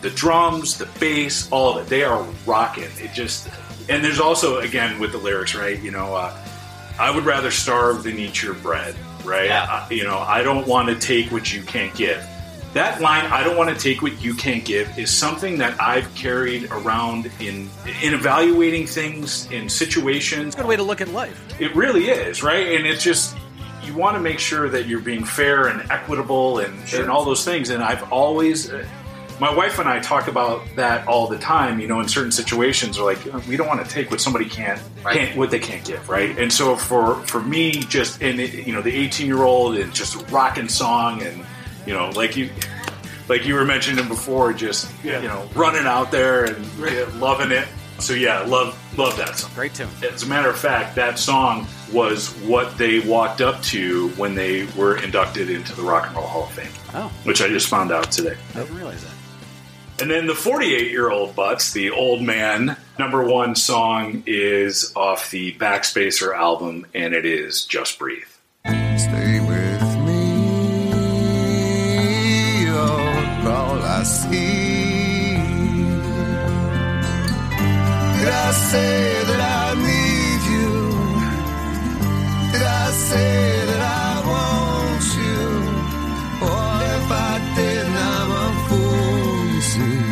[0.00, 2.88] the drums, the bass, all of it, they are rocking.
[2.96, 3.50] It just,
[3.90, 5.78] and there's also, again, with the lyrics, right?
[5.82, 6.34] You know, uh,
[6.98, 9.48] I would rather starve than eat your bread, right?
[9.50, 9.64] Yeah.
[9.68, 12.26] I- you know, I don't want to take what you can't give.
[12.72, 16.14] That line, I don't want to take what you can't give, is something that I've
[16.14, 17.70] carried around in
[18.02, 20.54] in evaluating things in situations.
[20.54, 21.40] a Good way to look at life.
[21.60, 22.76] It really is, right?
[22.76, 23.36] And it's just
[23.86, 27.44] you want to make sure that you're being fair and equitable and, and all those
[27.44, 27.70] things.
[27.70, 28.84] And I've always, uh,
[29.40, 31.78] my wife and I talk about that all the time.
[31.78, 34.80] You know, in certain situations, we're like, we don't want to take what somebody can't,
[35.04, 36.36] can't what they can't give, right?
[36.38, 39.94] And so for for me, just and it, you know, the 18 year old and
[39.94, 41.44] just a rocking song, and
[41.86, 42.50] you know, like you.
[43.28, 45.20] Like you were mentioning before, just Yeah.
[45.20, 47.66] you know, running out there and yeah, loving it.
[47.98, 49.50] So yeah, love love that song.
[49.56, 49.88] Great tune.
[50.12, 54.66] As a matter of fact, that song was what they walked up to when they
[54.76, 57.90] were inducted into the Rock and Roll Hall of Fame, Oh, which I just found
[57.90, 58.36] out today.
[58.54, 60.02] I didn't realize that.
[60.02, 65.32] And then the 48 year old Butts, the old man, number one song is off
[65.32, 68.22] the Backspacer album, and it is Just Breathe.
[68.98, 69.40] Stay
[80.50, 80.70] you
[82.52, 85.42] Did I say that I want you?
[86.50, 90.02] Or if I didn't, I'm a fool, you see.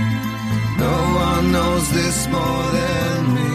[0.84, 0.96] No
[1.26, 3.52] one knows this more than me.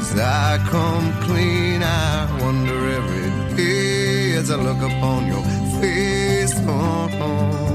[0.00, 5.44] As I come clean, I wonder every day as I look upon your
[5.80, 6.54] face.
[6.66, 7.67] Oh, Everything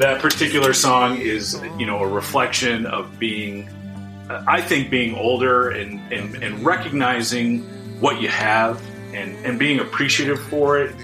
[0.00, 3.68] That particular song is, you know, a reflection of being,
[4.30, 7.64] I think, being older and, and, and recognizing
[8.00, 8.82] what you have
[9.12, 10.96] and, and being appreciative for it.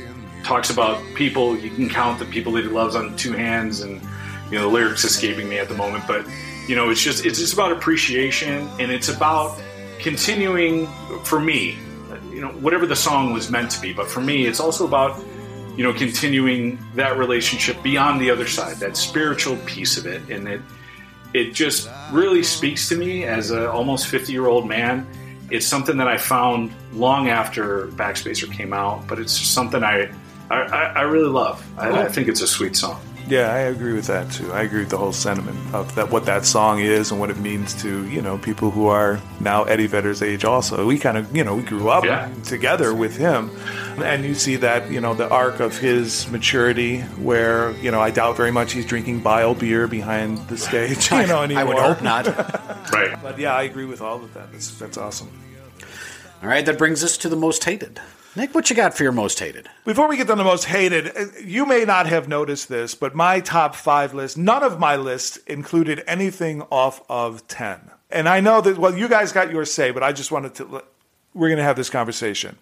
[0.45, 4.01] Talks about people, you can count the people that he loves on two hands, and,
[4.51, 6.27] you know, the lyrics escaping me at the moment, but,
[6.67, 9.61] you know, it's just, it's just about appreciation and it's about
[9.99, 10.87] continuing,
[11.23, 11.77] for me,
[12.31, 15.23] you know, whatever the song was meant to be, but for me, it's also about
[15.77, 20.49] you know, continuing that relationship beyond the other side, that spiritual piece of it, and
[20.49, 20.61] it
[21.35, 25.07] it just really speaks to me as a almost fifty year old man,
[25.51, 30.11] It's something that I found long after Backspacer came out, but it's something I
[30.51, 31.65] I, I, I really love.
[31.77, 33.01] I, I think it's a sweet song.
[33.29, 34.53] Yeah, I agree with that too.
[34.53, 37.39] I agree with the whole sentiment of that what that song is and what it
[37.39, 40.45] means to you know people who are now Eddie Vedder's age.
[40.45, 42.29] Also, we kind of you know we grew up Yeah.
[42.45, 43.51] together with him,
[43.99, 48.13] and you see that you know the arc of his maturity, where you know I
[48.13, 51.11] doubt very much he's drinking bile beer behind the stage.
[51.17, 51.63] You know anymore.
[51.63, 52.27] I would hope not.
[52.93, 53.21] Right.
[53.21, 54.53] But yeah, I agree with all of that.
[54.53, 55.29] That's that's awesome.
[56.43, 57.99] All right, that brings us to the most hated.
[58.37, 59.67] Nick, what you got for your most hated?
[59.87, 63.15] Before we get to the most hated, uh, you may not have noticed this, but
[63.15, 67.91] my top five list, none of my list included anything off of 10.
[68.11, 70.85] And I know that, well, you guys got your say, but I just wanted to,
[71.33, 72.59] we're going to have this conversation.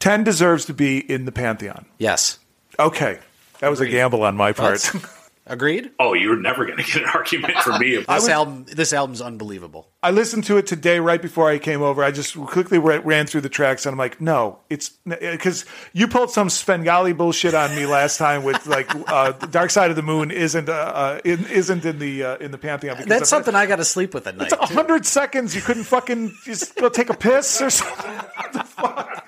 [0.00, 1.86] 10 deserves to be in the Pantheon.
[1.96, 2.38] Yes.
[2.78, 3.18] Okay.
[3.60, 4.90] That was a gamble on my part.
[5.46, 5.52] Butts?
[5.54, 5.90] Agreed.
[5.98, 7.94] Oh, you're never going to get an argument from me.
[7.94, 9.88] If This album, this album's unbelievable.
[10.02, 12.02] I listened to it today right before I came over.
[12.04, 16.06] I just quickly ra- ran through the tracks and I'm like, no, it's because you
[16.08, 20.02] pulled some Svengali bullshit on me last time with like uh, Dark Side of the
[20.02, 22.96] Moon isn't uh, uh, in, isn't in the uh, in the pantheon.
[22.96, 24.52] because That's of- something I got to sleep with at night.
[24.52, 25.54] It's a hundred seconds.
[25.54, 28.10] You couldn't fucking just go take a piss or something.
[28.36, 29.24] What the fuck?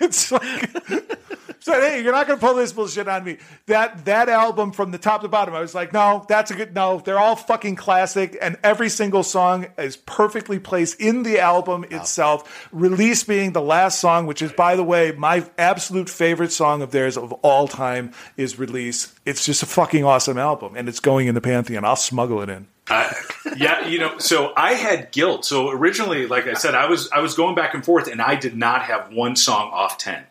[0.00, 1.18] It's like.
[1.60, 3.38] So hey, you're not gonna pull this bullshit on me.
[3.66, 6.74] That that album from the top to bottom, I was like, no, that's a good
[6.74, 7.00] no.
[7.04, 12.68] They're all fucking classic, and every single song is perfectly placed in the album itself.
[12.72, 16.90] Release being the last song, which is, by the way, my absolute favorite song of
[16.90, 19.14] theirs of all time is Release.
[19.24, 21.84] It's just a fucking awesome album, and it's going in the pantheon.
[21.84, 22.66] I'll smuggle it in.
[22.90, 23.14] I,
[23.56, 25.44] yeah, you know, so I had guilt.
[25.44, 28.34] So originally, like I said, I was I was going back and forth, and I
[28.34, 30.24] did not have one song off ten.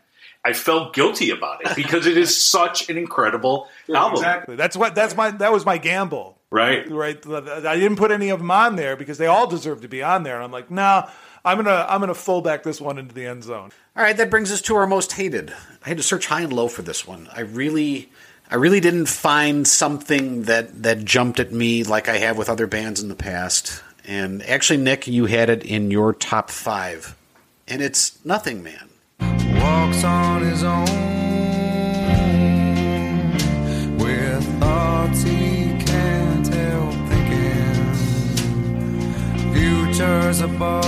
[0.46, 4.56] I felt guilty about it because it is such an incredible album, Exactly.
[4.56, 4.96] That's what.
[4.96, 5.32] That's my.
[5.32, 6.38] That was my gamble.
[6.52, 6.90] right?
[6.90, 7.18] Right.
[7.28, 10.24] I didn't put any of them on there because they all deserve to be on
[10.24, 10.36] there.
[10.36, 11.10] And I'm like, nah.
[11.46, 11.86] I'm gonna.
[11.88, 13.72] I'm gonna full back this one into the end zone.
[13.96, 15.54] All right, that brings us to our most hated.
[15.86, 17.30] I had to search high and low for this one.
[17.34, 18.12] I really,
[18.52, 22.68] I really didn't find something that that jumped at me like I have with other
[22.68, 23.82] bands in the past.
[24.06, 27.16] And actually, Nick, you had it in your top five,
[27.66, 28.87] and it's Nothing Man.
[29.20, 30.86] Walks on his own
[33.98, 37.94] with thoughts he can't help thinking.
[39.54, 40.84] Futures above,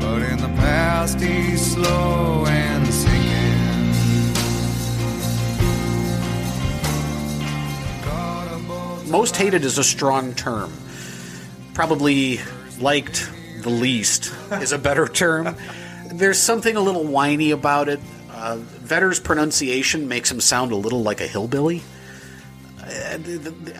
[0.00, 3.26] but in the past he's slow and sinking.
[9.10, 10.72] Most hated is a strong term.
[11.74, 12.40] Probably
[12.80, 13.30] liked
[13.66, 15.56] the least is a better term.
[16.06, 17.98] There's something a little whiny about it.
[18.30, 21.82] Uh, Vedder's pronunciation makes him sound a little like a hillbilly.
[22.80, 23.18] Uh,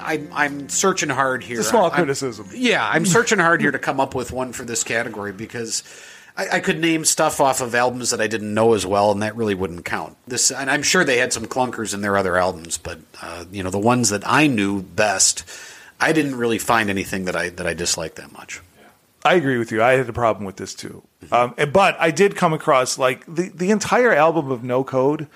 [0.00, 1.60] I, I'm searching hard here.
[1.60, 2.48] It's a small I'm- criticism.
[2.52, 5.84] Yeah, I'm searching hard here to come up with one for this category because
[6.36, 9.22] I, I could name stuff off of albums that I didn't know as well, and
[9.22, 10.16] that really wouldn't count.
[10.26, 13.62] This, and I'm sure they had some clunkers in their other albums, but uh, you
[13.62, 15.44] know the ones that I knew best,
[16.00, 18.60] I didn't really find anything that I that I disliked that much.
[19.26, 19.82] I agree with you.
[19.82, 21.02] I had a problem with this too.
[21.32, 25.28] Um, and- but I did come across like the the entire album of No Code.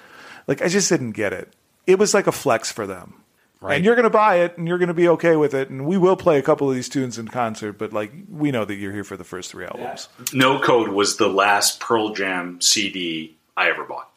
[0.47, 1.53] Like I just didn't get it.
[1.87, 3.15] It was like a flex for them.
[3.63, 3.77] Right.
[3.77, 5.85] And you're going to buy it, and you're going to be okay with it, and
[5.85, 7.75] we will play a couple of these tunes in concert.
[7.75, 10.09] But like, we know that you're here for the first three albums.
[10.33, 14.11] No Code was the last Pearl Jam CD I ever bought.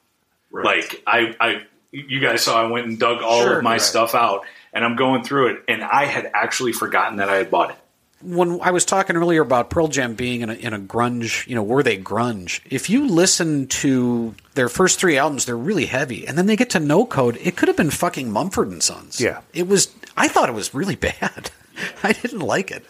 [0.50, 3.82] Like I, I, you guys saw I went and dug all Sure, of my right.
[3.82, 7.52] stuff out, and I'm going through it, and I had actually forgotten that I had
[7.52, 7.78] bought it.
[8.24, 11.56] When I was talking earlier about Pearl Jam being in a, in a grunge, you
[11.56, 12.62] know, were they grunge?
[12.70, 16.70] If you listen to their first three albums, they're really heavy, and then they get
[16.72, 17.38] to No Code.
[17.42, 19.20] It could have been fucking Mumford and Sons.
[19.22, 19.42] Yeah.
[19.54, 19.94] it was.
[20.16, 21.52] I thought it was really bad.
[22.04, 22.86] I didn't like it.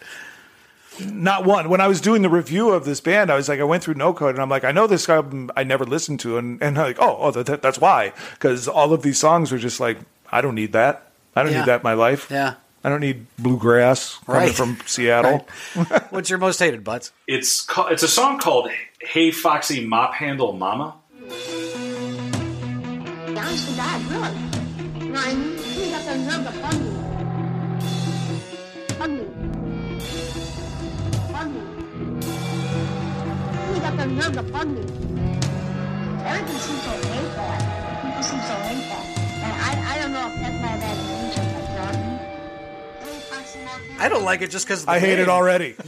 [1.00, 1.68] Not one.
[1.70, 3.94] When I was doing the review of this band, I was like, I went through
[3.94, 6.78] No Code, and I'm like, I know this album I never listened to, and and
[6.78, 9.98] I'm like, oh, oh, that, that's why, because all of these songs were just like,
[10.30, 11.10] I don't need that.
[11.34, 11.60] I don't Yeah.
[11.60, 12.28] need that in my life.
[12.30, 12.54] Yeah.
[12.84, 14.54] I don't need bluegrass coming Right.
[14.54, 15.46] from Seattle.
[16.10, 17.12] What's your most hated, Butts?
[17.26, 18.68] It's ca- it's a song called
[19.00, 20.94] "Hey Foxy Mop Handle Mama."
[23.36, 24.32] Honest to God, really.
[25.08, 26.90] No, I mean, you got the nerve to bug me.
[28.98, 29.24] Bug me.
[31.32, 31.62] Bug me.
[33.74, 34.82] You got the nerve to bug me.
[36.24, 37.50] Everything seems so hateful.
[38.02, 39.02] People seem so hateful.
[39.44, 41.13] And I, I don't know if that's my imagination,
[43.98, 45.74] I don't like it just because I hate it already.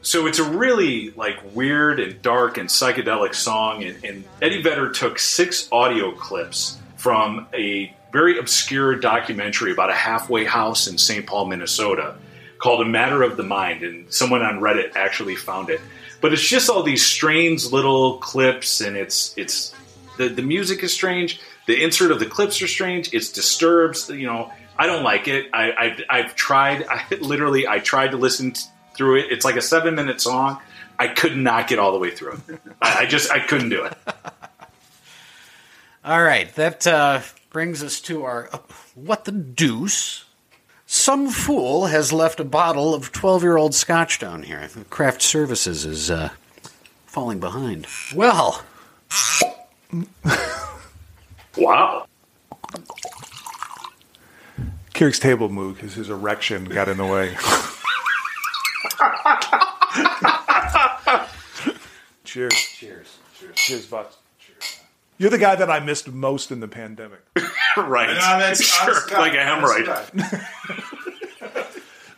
[0.00, 4.90] So it's a really like weird and dark and psychedelic song, and, and Eddie Vedder
[4.90, 11.26] took six audio clips from a very obscure documentary about a halfway house in St.
[11.26, 12.16] Paul, Minnesota,
[12.58, 15.80] called A Matter of the Mind, and someone on Reddit actually found it.
[16.20, 19.74] But it's just all these strange little clips, and it's it's
[20.16, 21.40] the the music is strange.
[21.66, 23.12] The insert of the clips are strange.
[23.12, 24.08] It's disturbs.
[24.08, 25.50] You know, I don't like it.
[25.52, 26.86] I, I've I've tried.
[26.88, 28.62] I literally I tried to listen t-
[28.94, 29.26] through it.
[29.32, 30.60] It's like a seven minute song.
[30.98, 32.60] I could not get all the way through it.
[32.82, 33.96] I, I just I couldn't do it.
[36.04, 38.58] All right, that uh, brings us to our uh,
[38.94, 40.24] what the deuce.
[40.86, 44.70] Some fool has left a bottle of twelve-year-old Scotch down here.
[44.88, 46.30] Craft Services is uh,
[47.04, 47.86] falling behind.
[48.14, 48.64] Well,
[51.56, 52.06] Wow.
[54.98, 57.28] Kirk's table moved because his erection got in the way.
[62.24, 62.52] Cheers.
[62.52, 63.18] Cheers.
[63.38, 63.54] Cheers.
[63.54, 64.16] Cheers, Bucks.
[64.40, 64.80] Cheers.
[65.16, 67.20] You're the guy that I missed most in the pandemic.
[67.76, 68.08] right.
[68.56, 70.44] sure, like a hemorrhoid.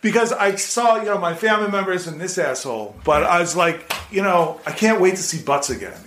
[0.01, 3.93] because I saw, you know, my family members and this asshole, but I was like,
[4.09, 6.01] you know, I can't wait to see butts again.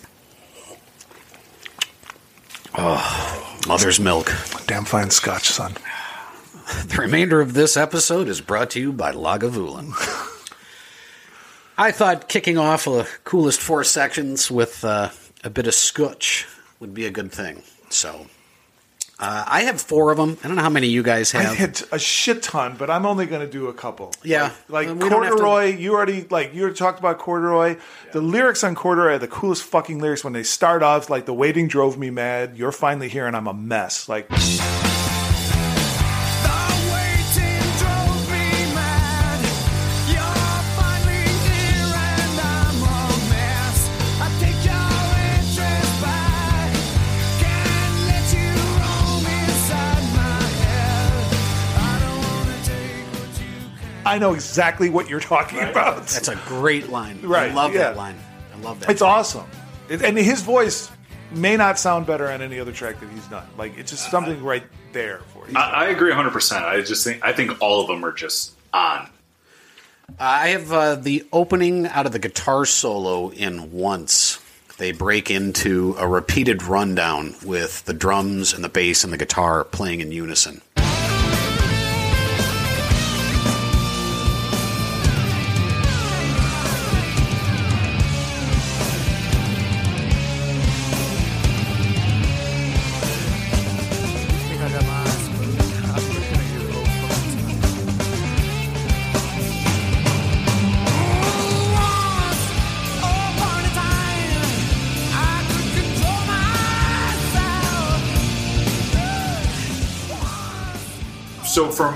[3.69, 4.33] mother's milk.
[4.67, 5.77] Damn fine scotch, son.
[6.87, 9.93] The remainder of this episode is brought to you by Lagavulin.
[11.77, 15.11] I thought kicking off the coolest four sections with uh,
[15.43, 16.47] a bit of scotch
[16.81, 17.63] would be a good thing.
[17.91, 18.27] So
[19.19, 20.39] uh, I have four of them.
[20.45, 21.51] I don't know how many you guys have.
[21.53, 24.13] I had a shit ton, but I'm only going to do a couple.
[24.23, 24.53] Yeah.
[24.69, 27.77] Like, like don't to- corduroy, you already like you already talked about corduroy.
[28.13, 31.35] The lyrics on corduroy are the coolest fucking lyrics when they start off like the
[31.35, 32.57] waiting drove me mad.
[32.57, 34.09] You're finally here and I'm a mess.
[34.09, 34.29] Like
[54.15, 56.07] I know exactly what you're talking about.
[56.07, 57.21] That's a great line.
[57.23, 57.43] Right.
[57.43, 58.17] I Right, love that line.
[58.55, 58.91] I love that.
[58.91, 59.45] It's awesome.
[59.89, 60.89] It, and his voice
[61.33, 63.45] may not sound better on any other track that he's done.
[63.59, 64.63] Like it's just something right
[64.93, 65.55] there for you.
[65.57, 66.31] I, I agree 100.
[66.31, 69.11] percent I just think I think all of them are just on.
[70.21, 74.39] I have uh, the opening out of the guitar solo in Once.
[74.79, 79.65] They break into a repeated rundown with the drums and the bass and the guitar
[79.65, 80.61] playing in unison.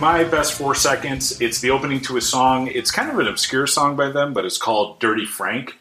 [0.09, 2.67] My best four seconds, it's the opening to a song.
[2.69, 5.77] It's kind of an obscure song by them, but it's called "Dirty Frank."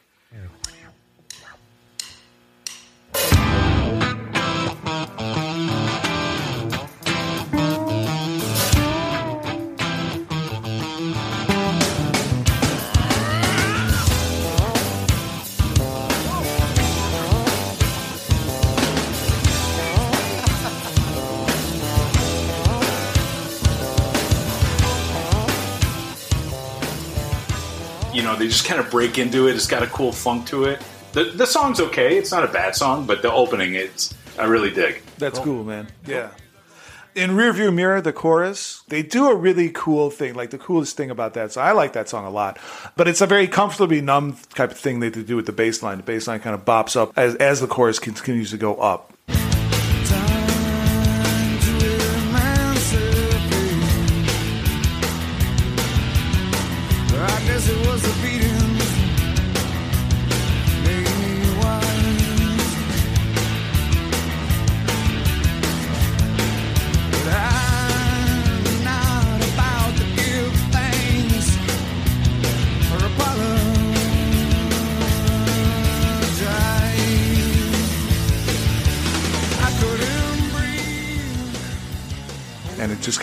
[28.48, 29.56] They just kind of break into it.
[29.56, 30.82] It's got a cool funk to it.
[31.12, 32.18] The the song's okay.
[32.18, 35.02] It's not a bad song, but the opening, it's I really dig.
[35.18, 35.88] That's cool, man.
[36.06, 36.30] Yeah.
[37.14, 41.10] In Rearview Mirror, the chorus, they do a really cool thing, like the coolest thing
[41.10, 41.52] about that.
[41.52, 42.58] So I like that song a lot.
[42.96, 45.98] But it's a very comfortably numb type of thing they do with the bass line.
[45.98, 49.12] The bass line kind of bops up as, as the chorus continues to go up.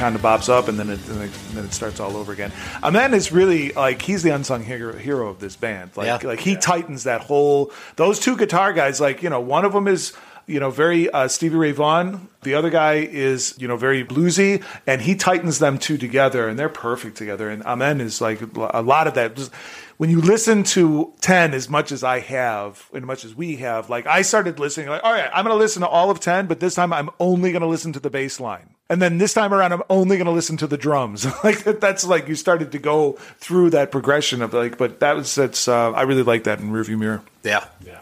[0.05, 2.53] Kind of bops up, and then it, and then it starts all over again.
[2.83, 5.93] And then it's really like he's the unsung hero, hero of this band.
[5.97, 6.29] Like, Yeah.
[6.29, 7.73] like he tightens that whole.
[7.97, 10.13] Those two guitar guys, like you know, one of them is
[10.47, 12.29] you know very uh, Stevie Ray Vaughan.
[12.43, 16.59] The other guy is you know very bluesy, and he tightens them two together, and
[16.59, 17.49] they're perfect together.
[17.49, 19.37] And Ament is like a lot of that.
[19.37, 19.53] Just,
[19.97, 23.57] when you listen to 10 as much as I have, and as much as we
[23.57, 26.21] have, like I started listening, like, all right, I'm going to listen to all of
[26.21, 28.74] 10, but this time I'm only going to listen to the bass line.
[28.91, 31.27] And then this time around, I'm only going to listen to the drums.
[31.45, 35.35] like that's like you started to go through that progression of like, but that was
[35.35, 37.23] that's uh, I really like that in Rearview Mirror.
[37.43, 37.65] Yeah.
[37.85, 38.01] Yeah.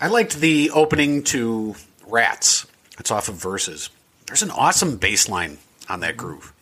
[0.00, 1.74] I liked the opening to
[2.06, 2.66] Rats.
[2.98, 3.90] It's off of Versus.
[4.26, 5.58] There's an awesome bass line
[5.88, 6.52] on that groove.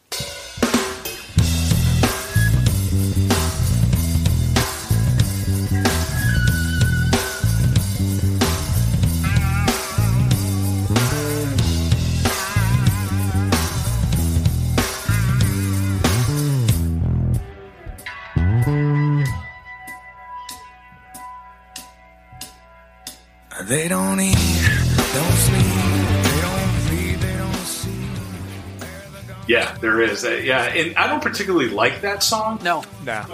[29.80, 30.24] There is.
[30.24, 32.58] Uh, yeah, and I don't particularly like that song.
[32.62, 33.24] No, Nah.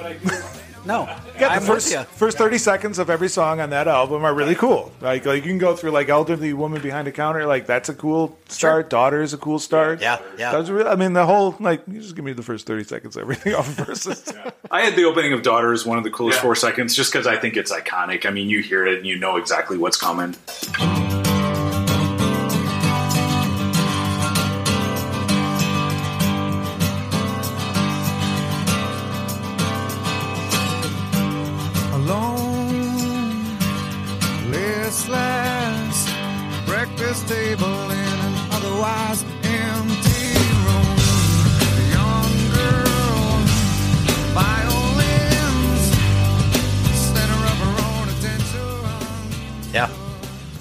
[0.84, 1.08] no.
[1.38, 4.92] Yeah, I'm first first thirty seconds of every song on that album are really cool.
[5.00, 7.94] Like, like you can go through like elderly woman behind the counter, like that's a
[7.94, 8.90] cool start.
[8.90, 10.00] Daughter is a cool start.
[10.00, 10.50] Yeah, yeah.
[10.52, 10.88] That's real.
[10.88, 13.54] I mean, the whole like you just give me the first thirty seconds, of everything
[13.58, 14.32] off of Versus.
[14.70, 16.42] I had the opening of Daughter as one of the coolest Yeah.
[16.42, 18.26] four seconds just because I think it's iconic.
[18.26, 20.34] I mean, you hear it and you know exactly what's coming.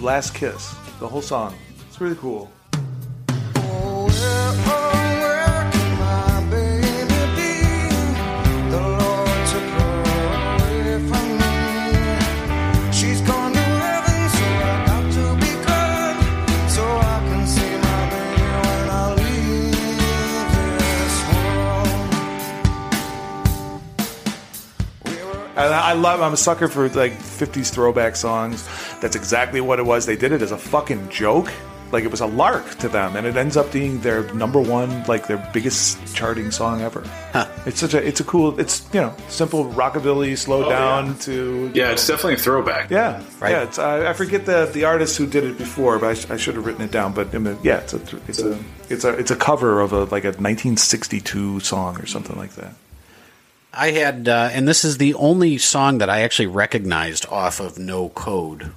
[0.01, 1.53] Last kiss, the whole song.
[1.87, 2.51] It's really cool.
[25.55, 26.21] And I love.
[26.21, 28.67] I'm a sucker for like '50s throwback songs.
[29.01, 30.05] That's exactly what it was.
[30.05, 31.51] They did it as a fucking joke.
[31.91, 35.03] Like it was a lark to them, and it ends up being their number one,
[35.07, 37.03] like their biggest charting song ever.
[37.65, 41.69] It's such a, it's a cool, it's you know, simple rockabilly, slow oh, down to
[41.73, 42.89] Yeah, it's definitely a throwback.
[42.89, 43.51] yeah, Right.
[43.51, 43.63] yeah.
[43.63, 46.37] It's, I, I forget the the artist who did it before, but I, sh- I
[46.37, 47.11] should have written it down.
[47.11, 48.57] But I mean, yeah, it's a it's a
[48.89, 52.73] it's a it's a cover of a like a 1962 song or something like that.
[53.73, 57.79] I had, uh, and this is the only song that I actually recognized off of
[57.79, 58.71] No Code,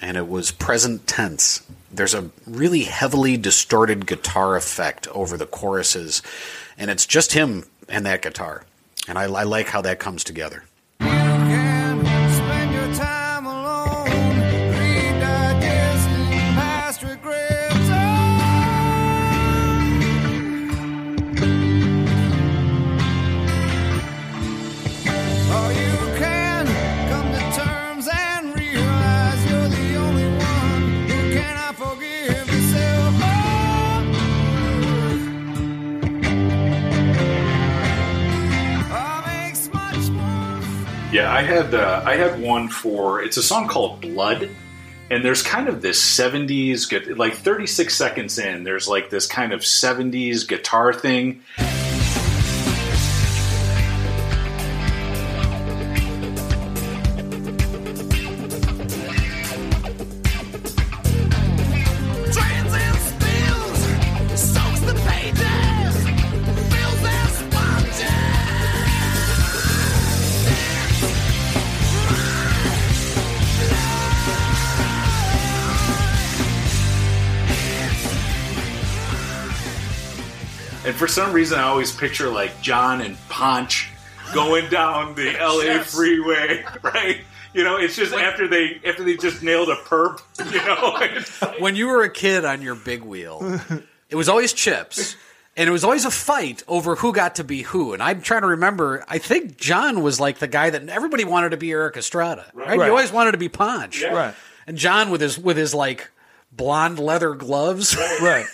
[0.00, 1.62] and it was present tense.
[1.92, 6.22] There's a really heavily distorted guitar effect over the choruses,
[6.76, 8.64] and it's just him and that guitar.
[9.06, 10.64] And I, I like how that comes together.
[41.32, 44.50] I had uh, I had one for it's a song called Blood,
[45.10, 48.64] and there's kind of this '70s gu- like 36 seconds in.
[48.64, 51.40] There's like this kind of '70s guitar thing.
[81.22, 83.88] Some reason, I always picture like John and Ponch
[84.34, 87.18] going down the LA freeway, right?
[87.54, 90.20] You know, it's just after they after they just nailed a perp.
[90.52, 93.60] You know, When you were a kid on your big wheel,
[94.10, 95.14] it was always CHiPs.
[95.56, 97.92] And it was always a fight over who got to be who.
[97.92, 101.50] And I'm trying to remember, I think John was like the guy that everybody wanted
[101.50, 102.50] to be Erik Estrada.
[102.52, 102.78] Right?
[102.78, 102.86] Right.
[102.86, 104.02] You always wanted to be Ponch.
[104.02, 104.34] Right.
[104.66, 106.10] And John with his with his like
[106.50, 107.96] blonde leather gloves.
[107.96, 108.46] Right.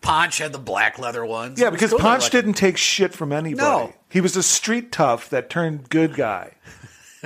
[0.00, 1.60] Ponch had the black leather ones.
[1.60, 3.62] Yeah, because Ponch like- didn't take shit from anybody.
[3.62, 3.92] No.
[4.10, 6.52] He was a street tough that turned good guy.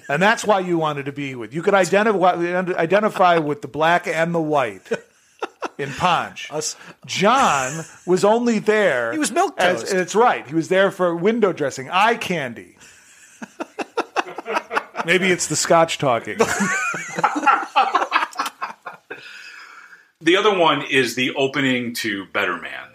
[0.09, 1.53] And that's why you wanted to be with.
[1.53, 2.35] You could identify
[2.77, 4.89] identify with the black and the white
[5.77, 6.49] in Ponch.
[6.53, 9.11] Us- John was only there.
[9.13, 9.83] He was milquetoast.
[9.83, 10.47] as- That's right.
[10.47, 12.77] He was there for window dressing, eye candy.
[15.05, 16.39] Maybe it's the Scotch talking.
[20.21, 22.88] the other one is the opening to Better Man.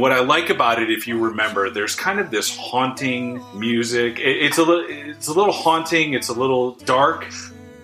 [0.00, 4.18] What I like about it, if you remember, there's kind of this haunting music.
[4.18, 6.14] It- it's a little, it's a little haunting.
[6.14, 7.26] It's a little dark,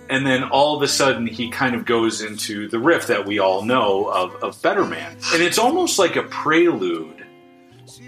[0.08, 3.38] and then all of a sudden he kind of goes into the riff that we
[3.38, 7.24] all know of, of Better Man, and it's almost like a prelude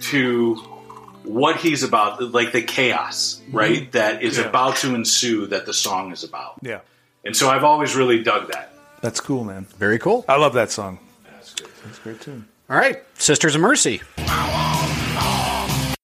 [0.01, 0.55] to
[1.25, 3.57] what he's about, like the chaos, mm-hmm.
[3.57, 3.93] right?
[3.93, 4.45] That is Yeah.
[4.45, 5.47] about to ensue.
[5.47, 6.55] That the song is about.
[6.63, 6.81] Yeah.
[7.25, 8.73] And so I've always really dug that.
[9.03, 9.67] That's cool, man.
[9.77, 10.25] Very cool.
[10.29, 10.99] I love that song.
[11.25, 12.47] That's a great tune.
[12.71, 14.03] All right, Sisters of Mercy.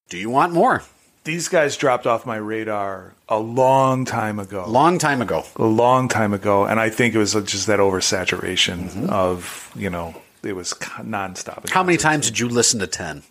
[0.09, 0.83] Do you want more?
[1.23, 4.65] These guys dropped off my radar a long time ago.
[4.67, 5.43] Long time ago.
[5.57, 9.09] a long time ago, and I think it was just that oversaturation Mm-hmm.
[9.09, 11.69] of you know it was nonstop.
[11.69, 13.23] How many times did you listen to 10?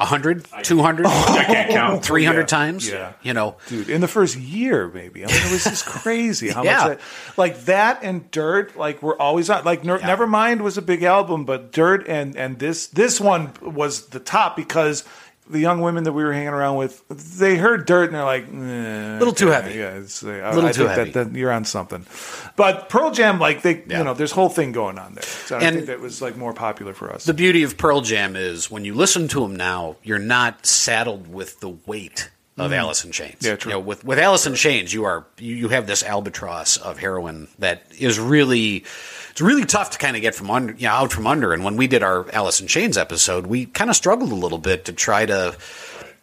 [0.00, 0.46] 100?
[0.62, 1.06] 200?
[1.08, 2.04] I can't count.
[2.04, 2.46] 300 Yeah.
[2.46, 2.88] times?
[2.88, 3.12] Yeah.
[3.22, 5.24] You know, Dude, in the first year, maybe.
[5.24, 6.76] I mean, it was just crazy how Yeah.
[6.78, 7.00] much that,
[7.36, 9.64] like that and Dirt, like we're always on.
[9.64, 14.06] Like Ner- Nevermind was a big album, but Dirt and and this this one was
[14.08, 15.04] the top because
[15.50, 18.46] the young women that we were hanging around with, they heard Dirt and they're like,
[18.48, 19.78] a Little too heavy.
[19.78, 21.10] Yeah, it's, uh, I, Little I too think heavy.
[21.12, 22.06] That, that you're on something.
[22.56, 23.98] But Pearl Jam, like they, Yeah.
[23.98, 25.22] you know, there's whole thing going on there.
[25.24, 27.24] So I And- think that was like more popular for us.
[27.24, 31.32] the beauty of Pearl Jam is when you listen to them now, you're not saddled
[31.32, 33.36] with the weight of Alice in Chains.
[33.40, 33.46] Mm.
[33.46, 33.70] Yeah, true.
[33.72, 36.98] You know, with with Alice in Chains, you are you, you have this albatross of
[36.98, 38.84] heroin that is really
[39.40, 41.54] it's really tough to kind of get from under, you know, out from under.
[41.54, 44.58] And when we did our Alice in Chains episode, we kind of struggled a little
[44.58, 45.56] bit to try to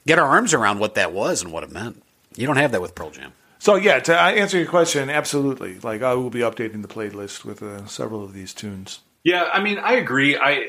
[0.05, 2.03] get our arms around what that was and what it meant.
[2.35, 3.33] You don't have that with Pearl Jam.
[3.57, 5.79] So yeah, to answer your question, absolutely.
[5.79, 8.99] Like I will be updating the playlist with uh, several of these tunes.
[9.23, 10.37] Yeah, I mean, I agree.
[10.37, 10.67] I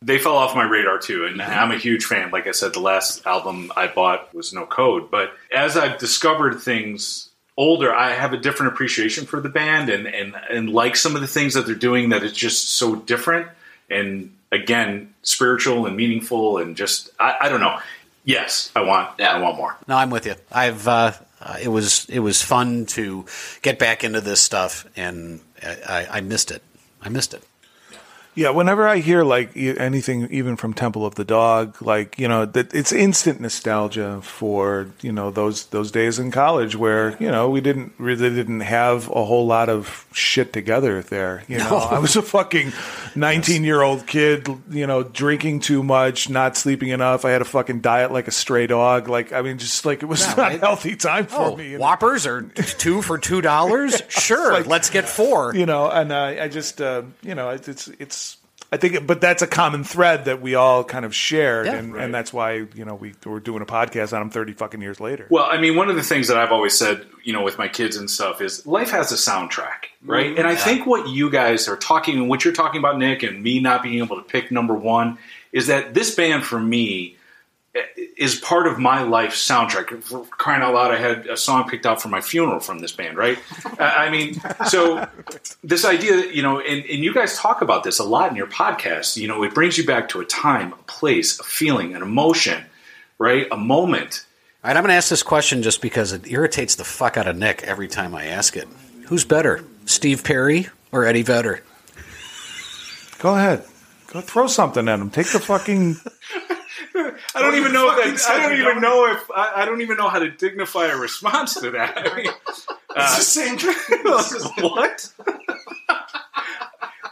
[0.00, 2.30] they fell off my radar too, and I'm a huge fan.
[2.30, 6.62] Like I said, the last album I bought was No Code, but as I've discovered
[6.62, 7.27] things
[7.58, 11.20] older, I have a different appreciation for the band, and and and like some of
[11.20, 13.48] the things that they're doing that it's just so different,
[13.90, 17.78] and again, spiritual and meaningful, and just I, I don't know.
[18.24, 19.34] Yes, I want yeah.
[19.34, 19.76] I want more.
[19.86, 20.36] No, I'm with you.
[20.50, 23.26] I've uh, uh, it was it was fun to
[23.60, 26.62] get back into this stuff, and I, I, I missed it.
[27.02, 27.42] I missed it.
[28.38, 32.46] Yeah, whenever I hear like anything, even from Temple of the Dog, like you know,
[32.46, 37.50] that it's instant nostalgia for you know those those days in college where you know
[37.50, 41.42] we didn't really didn't have a whole lot of shit together there.
[41.48, 42.72] You know, I was a fucking
[43.16, 47.24] nineteen year old kid, you know, drinking too much, not sleeping enough.
[47.24, 49.08] I had a fucking diet like a stray dog.
[49.08, 51.76] Like I mean, just like it was not a healthy time for Oh, me.
[51.76, 54.00] Whoppers are two for two dollars.
[54.28, 55.54] Sure, like- let's get four.
[55.54, 58.27] you know and uh, i just uh, you know it's, it's
[58.70, 61.76] I think, but that's a common thread that we all kind of shared, Yeah.
[61.76, 64.82] and, and that's why you know we we're doing a podcast on them thirty fucking
[64.82, 65.26] years later.
[65.30, 67.68] Well, I mean, one of the things that I've always said, you know, with my
[67.68, 70.26] kids and stuff is life has a soundtrack, right?
[70.26, 70.38] Mm-hmm.
[70.38, 73.42] And I think what you guys are talking, and what you're talking about, Nick, and
[73.42, 75.18] me not being able to pick number one,
[75.52, 77.16] is that this band for me
[78.16, 80.02] is part of my life soundtrack.
[80.02, 82.92] For crying out loud, I had a song picked out for my funeral from this
[82.92, 83.38] band, right?
[83.78, 85.08] I I mean, so
[85.62, 88.46] this idea, you know, and, and you guys talk about this a lot in your
[88.46, 92.02] podcast, you know, it brings you back to a time, a place, a feeling, an
[92.02, 92.64] emotion,
[93.18, 93.46] right?
[93.52, 94.24] A moment.
[94.64, 97.28] All right, I'm going to ask this question just because it irritates the fuck out
[97.28, 98.66] of Nick every time I ask it.
[99.06, 101.62] Who's better, Steve Perry or Eddie Vedder?
[103.20, 103.64] Go ahead,
[104.08, 105.10] go throw something at him.
[105.10, 105.96] Take the fucking.
[106.94, 109.96] I don't even know if that, I don't even know if I, I don't even
[109.96, 111.96] know how to dignify a response to that.
[112.12, 112.28] I mean,
[112.94, 113.58] uh, the same.
[114.62, 115.12] what?
[115.88, 115.94] Uh,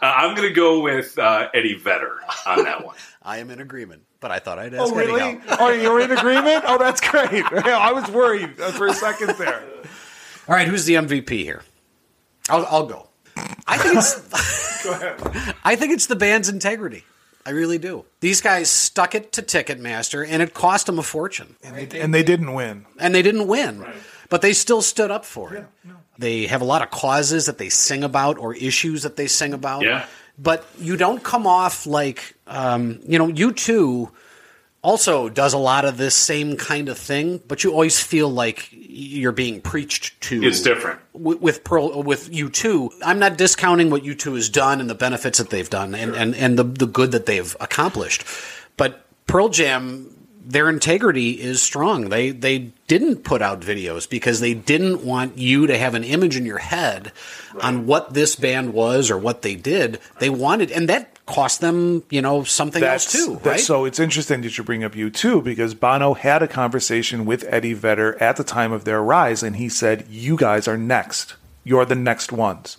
[0.01, 2.95] I'm going to go with uh, Eddie Vedder on that one.
[3.23, 5.19] I am in agreement, but I thought I'd ask Oh really?
[5.21, 5.55] anyhow.
[5.59, 6.63] Oh, you're in agreement?
[6.67, 7.43] Oh, that's great.
[7.51, 9.63] I was worried uh, for a second there.
[10.47, 11.63] All right, who's the MVP here?
[12.49, 13.07] I'll, I'll go.
[13.67, 14.83] I think it's.
[14.83, 15.55] Go ahead.
[15.63, 17.03] I think it's the band's integrity.
[17.47, 18.03] I really do.
[18.19, 21.55] These guys stuck it to Ticketmaster, and it cost them a fortune.
[21.63, 22.85] And they didn't win.
[22.99, 23.85] and they didn't win,
[24.27, 25.65] but they still stood up for it.
[26.17, 29.53] They have a lot of causes that they sing about or issues that they sing
[29.53, 29.83] about.
[29.83, 30.05] Yeah.
[30.37, 34.11] But you don't come off like, um, you know, U2
[34.81, 38.69] also does a lot of this same kind of thing, but you always feel like
[38.71, 40.43] you're being preached to.
[40.43, 40.99] It's different.
[41.13, 45.39] With, with Pearl, with U2, I'm not discounting what U2 has done and the benefits
[45.39, 48.23] that they've done and, and, and the, the good that they've accomplished.
[48.77, 50.16] But Pearl Jam,
[50.49, 52.09] their integrity is strong.
[52.09, 56.37] They they didn't put out videos because they didn't want you to have an image
[56.37, 57.11] in your head
[57.61, 59.99] on what this band was or what they did.
[60.19, 63.59] They wanted, and that cost them, you know, something else too, that's- right?
[63.59, 67.73] So it's interesting that you bring up U2, because Bono had a conversation with Eddie
[67.73, 71.35] Vedder at the time of their rise, and he said, "You guys are next.
[71.65, 72.77] You're the next ones."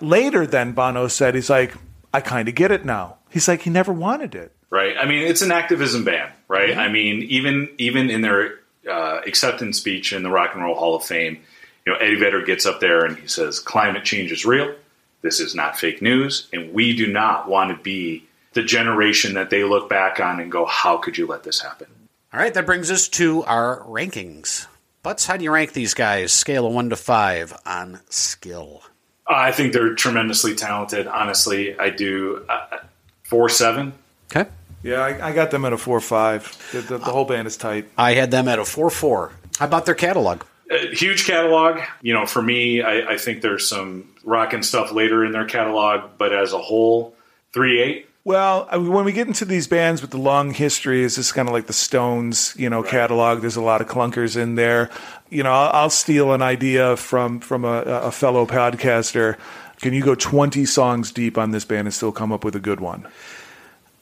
[0.00, 1.74] Later, then Bono said, "He's like,
[2.14, 4.52] I kind of get it now." He's like, he never wanted it.
[4.74, 4.96] Right?
[4.98, 6.76] I mean, it's an activism band, right?
[6.76, 8.58] I mean, even even in their
[8.90, 11.40] uh, acceptance speech in the Rock and Roll Hall of Fame,
[11.86, 14.74] you know, Eddie Vedder gets up there and he says, "Climate change is real.
[15.22, 19.48] This is not fake news, and we do not want to be the generation that
[19.48, 21.86] they look back on and go, how could you let this happen?"
[22.32, 24.66] All right, that brings us to our rankings.
[25.04, 26.32] Butts, how do you rank these guys?
[26.32, 28.82] Scale of one to five on skill.
[29.24, 31.06] I think they're tremendously talented.
[31.06, 32.44] Honestly, I do.
[32.48, 32.78] Uh,
[33.22, 33.92] four seven.
[34.30, 34.50] Okay.
[34.84, 36.56] Yeah, I, I got them at a four five.
[36.72, 37.88] The, the, the whole band is tight.
[37.96, 39.32] I had them at a 4 4.
[39.58, 40.42] How about their catalog?
[40.70, 41.80] A huge catalog.
[42.02, 46.10] You know, for me, I, I think there's some rockin' stuff later in their catalog,
[46.18, 47.16] but as a whole,
[47.52, 48.08] three eight.
[48.24, 51.52] Well, when we get into these bands with the long history, it's just kind of
[51.52, 53.40] like the Stones, you know, catalog.
[53.42, 54.90] There's a lot of clunkers in there.
[55.28, 59.36] You know, I'll, I'll steal an idea from from a, a fellow podcaster.
[59.80, 62.60] Can you go 20 songs deep on this band and still come up with a
[62.60, 63.06] good one?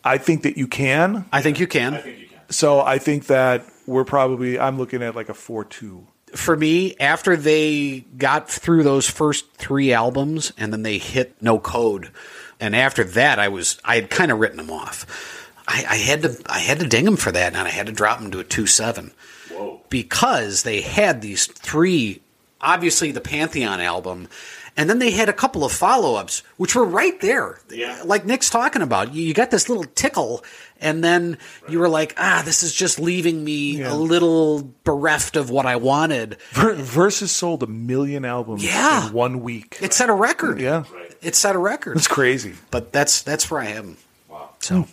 [0.04, 1.26] I think that you can.
[1.32, 2.02] I think you can.
[2.50, 4.58] So I think that we're probably.
[4.58, 6.06] I'm looking at like a four two.
[6.34, 11.58] For me, after they got through those first three albums and then they hit No
[11.58, 12.10] Code,
[12.58, 15.50] and after that, I was I had kind of written them off.
[15.68, 17.92] I, I had to I had to ding them for that, and I had to
[17.92, 19.12] drop them to a two seven
[19.88, 22.22] because they had these three.
[22.60, 24.28] Obviously, the Pantheon album,
[24.76, 27.60] and then they had a couple of follow ups, which were right there.
[27.70, 28.02] Yeah.
[28.04, 30.42] Like Nick's talking about, you, you got this little tickle,
[30.80, 31.38] and then
[31.68, 33.92] you were like, ah, this is just leaving me Yeah.
[33.92, 36.38] a little bereft of what I wanted.
[36.52, 39.08] Ver- Versus sold a million albums Yeah.
[39.08, 39.78] in one week.
[39.80, 40.60] It set a record.
[40.60, 40.84] yeah,
[41.20, 41.96] It set a record.
[41.96, 42.54] it's crazy.
[42.70, 43.96] But that's that's where I am.
[44.28, 44.50] Wow.
[44.60, 44.86] So,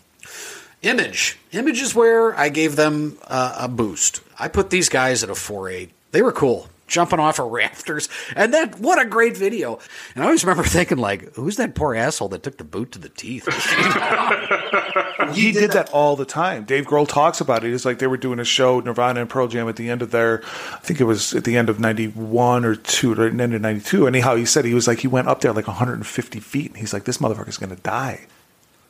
[0.82, 4.22] image, image is where I gave them uh, a boost.
[4.38, 5.92] I put these guys at a four eight.
[6.12, 9.80] They were cool, jumping off of rafters, and that what a great video.
[10.16, 13.00] And I always remember thinking like, who's that poor asshole that took the boot to
[13.00, 13.46] the teeth?
[15.34, 16.66] he did that all the time.
[16.66, 17.74] Dave Grohl talks about it.
[17.74, 20.12] It's like they were doing a show, Nirvana and Pearl Jam, at the end of
[20.12, 23.54] their, I think it was at the end of '91 or two, or the end
[23.54, 24.08] of '92.
[24.08, 26.94] Anyhow, he said he was like he went up there like 150 feet, and he's
[26.94, 28.28] like, "This motherfucker's going to die."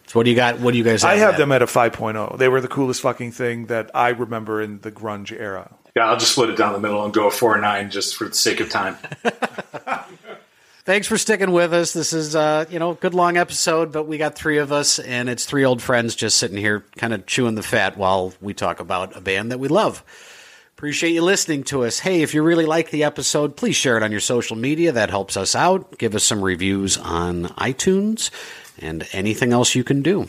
[0.10, 0.60] so what do you got?
[0.60, 1.04] What do you guys?
[1.04, 1.38] I have at?
[1.38, 2.40] them at a 5.0.
[2.40, 5.70] They were the coolest fucking thing that I remember in the grunge era.
[5.96, 8.28] Yeah, I'll just split it down the middle and go a four nine just for
[8.28, 8.98] the sake of time.
[10.86, 11.94] Thanks for sticking with us.
[11.94, 14.98] This is, uh, you know, a good long episode, but we got three of us,
[14.98, 18.56] and it's three old friends just sitting here kind of chewing the fat while we
[18.56, 20.04] talk about a band that we love.
[20.76, 22.00] Appreciate you listening to us.
[22.00, 24.94] Hey, if you really like the episode, please share it on your social media.
[24.94, 25.98] That helps us out.
[26.00, 28.32] Give us some reviews on iTunes
[28.80, 30.28] and anything else you can do.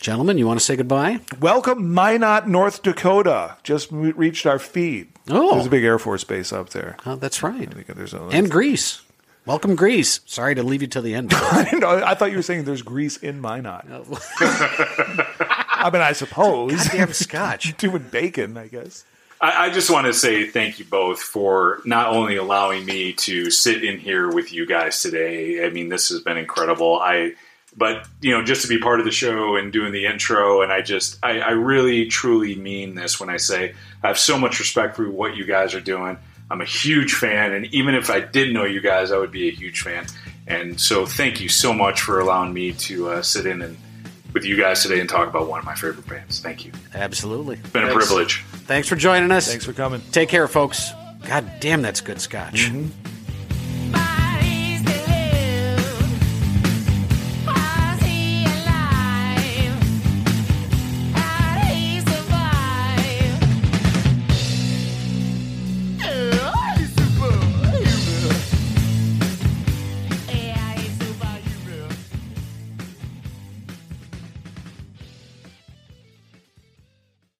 [0.00, 1.20] Gentlemen, you want to say goodbye?
[1.40, 3.56] Welcome, Minot, North Dakota.
[3.64, 5.08] Just re- reached our feed.
[5.28, 5.54] Oh.
[5.54, 6.96] there's a big Air Force base up there.
[7.04, 7.68] Oh, that's right.
[7.86, 9.02] There's a, And Greece.
[9.44, 10.20] Welcome, Greece.
[10.24, 11.30] Sorry to leave you till the end.
[11.34, 12.02] I know.
[12.04, 13.86] I thought you were saying there's Greece in Minot.
[13.90, 14.04] Oh.
[14.40, 16.76] I mean, I suppose.
[16.76, 17.76] Goddamn scotch.
[17.78, 19.04] Doing bacon, I guess.
[19.40, 23.50] I, I just want to say thank you both for not only allowing me to
[23.50, 25.64] sit in here with you guys today.
[25.66, 26.98] I mean, this has been incredible.
[27.00, 27.34] I,
[27.78, 30.72] but you know, just to be part of the show and doing the intro, and
[30.72, 34.58] I just, I, I really, truly mean this when I say I have so much
[34.58, 36.18] respect for what you guys are doing.
[36.50, 39.48] I'm a huge fan, and even if I didn't know you guys, I would be
[39.48, 40.06] a huge fan.
[40.46, 43.76] And so, thank you so much for allowing me to uh, sit in and
[44.34, 46.40] with you guys today and talk about one of my favorite bands.
[46.40, 46.72] Thank you.
[46.94, 47.56] Absolutely.
[47.56, 48.42] It's been a privilege.
[48.66, 49.48] Thanks for joining us.
[49.48, 50.02] Thanks for coming.
[50.12, 50.90] Take care, folks.
[51.26, 52.70] God damn, that's good scotch.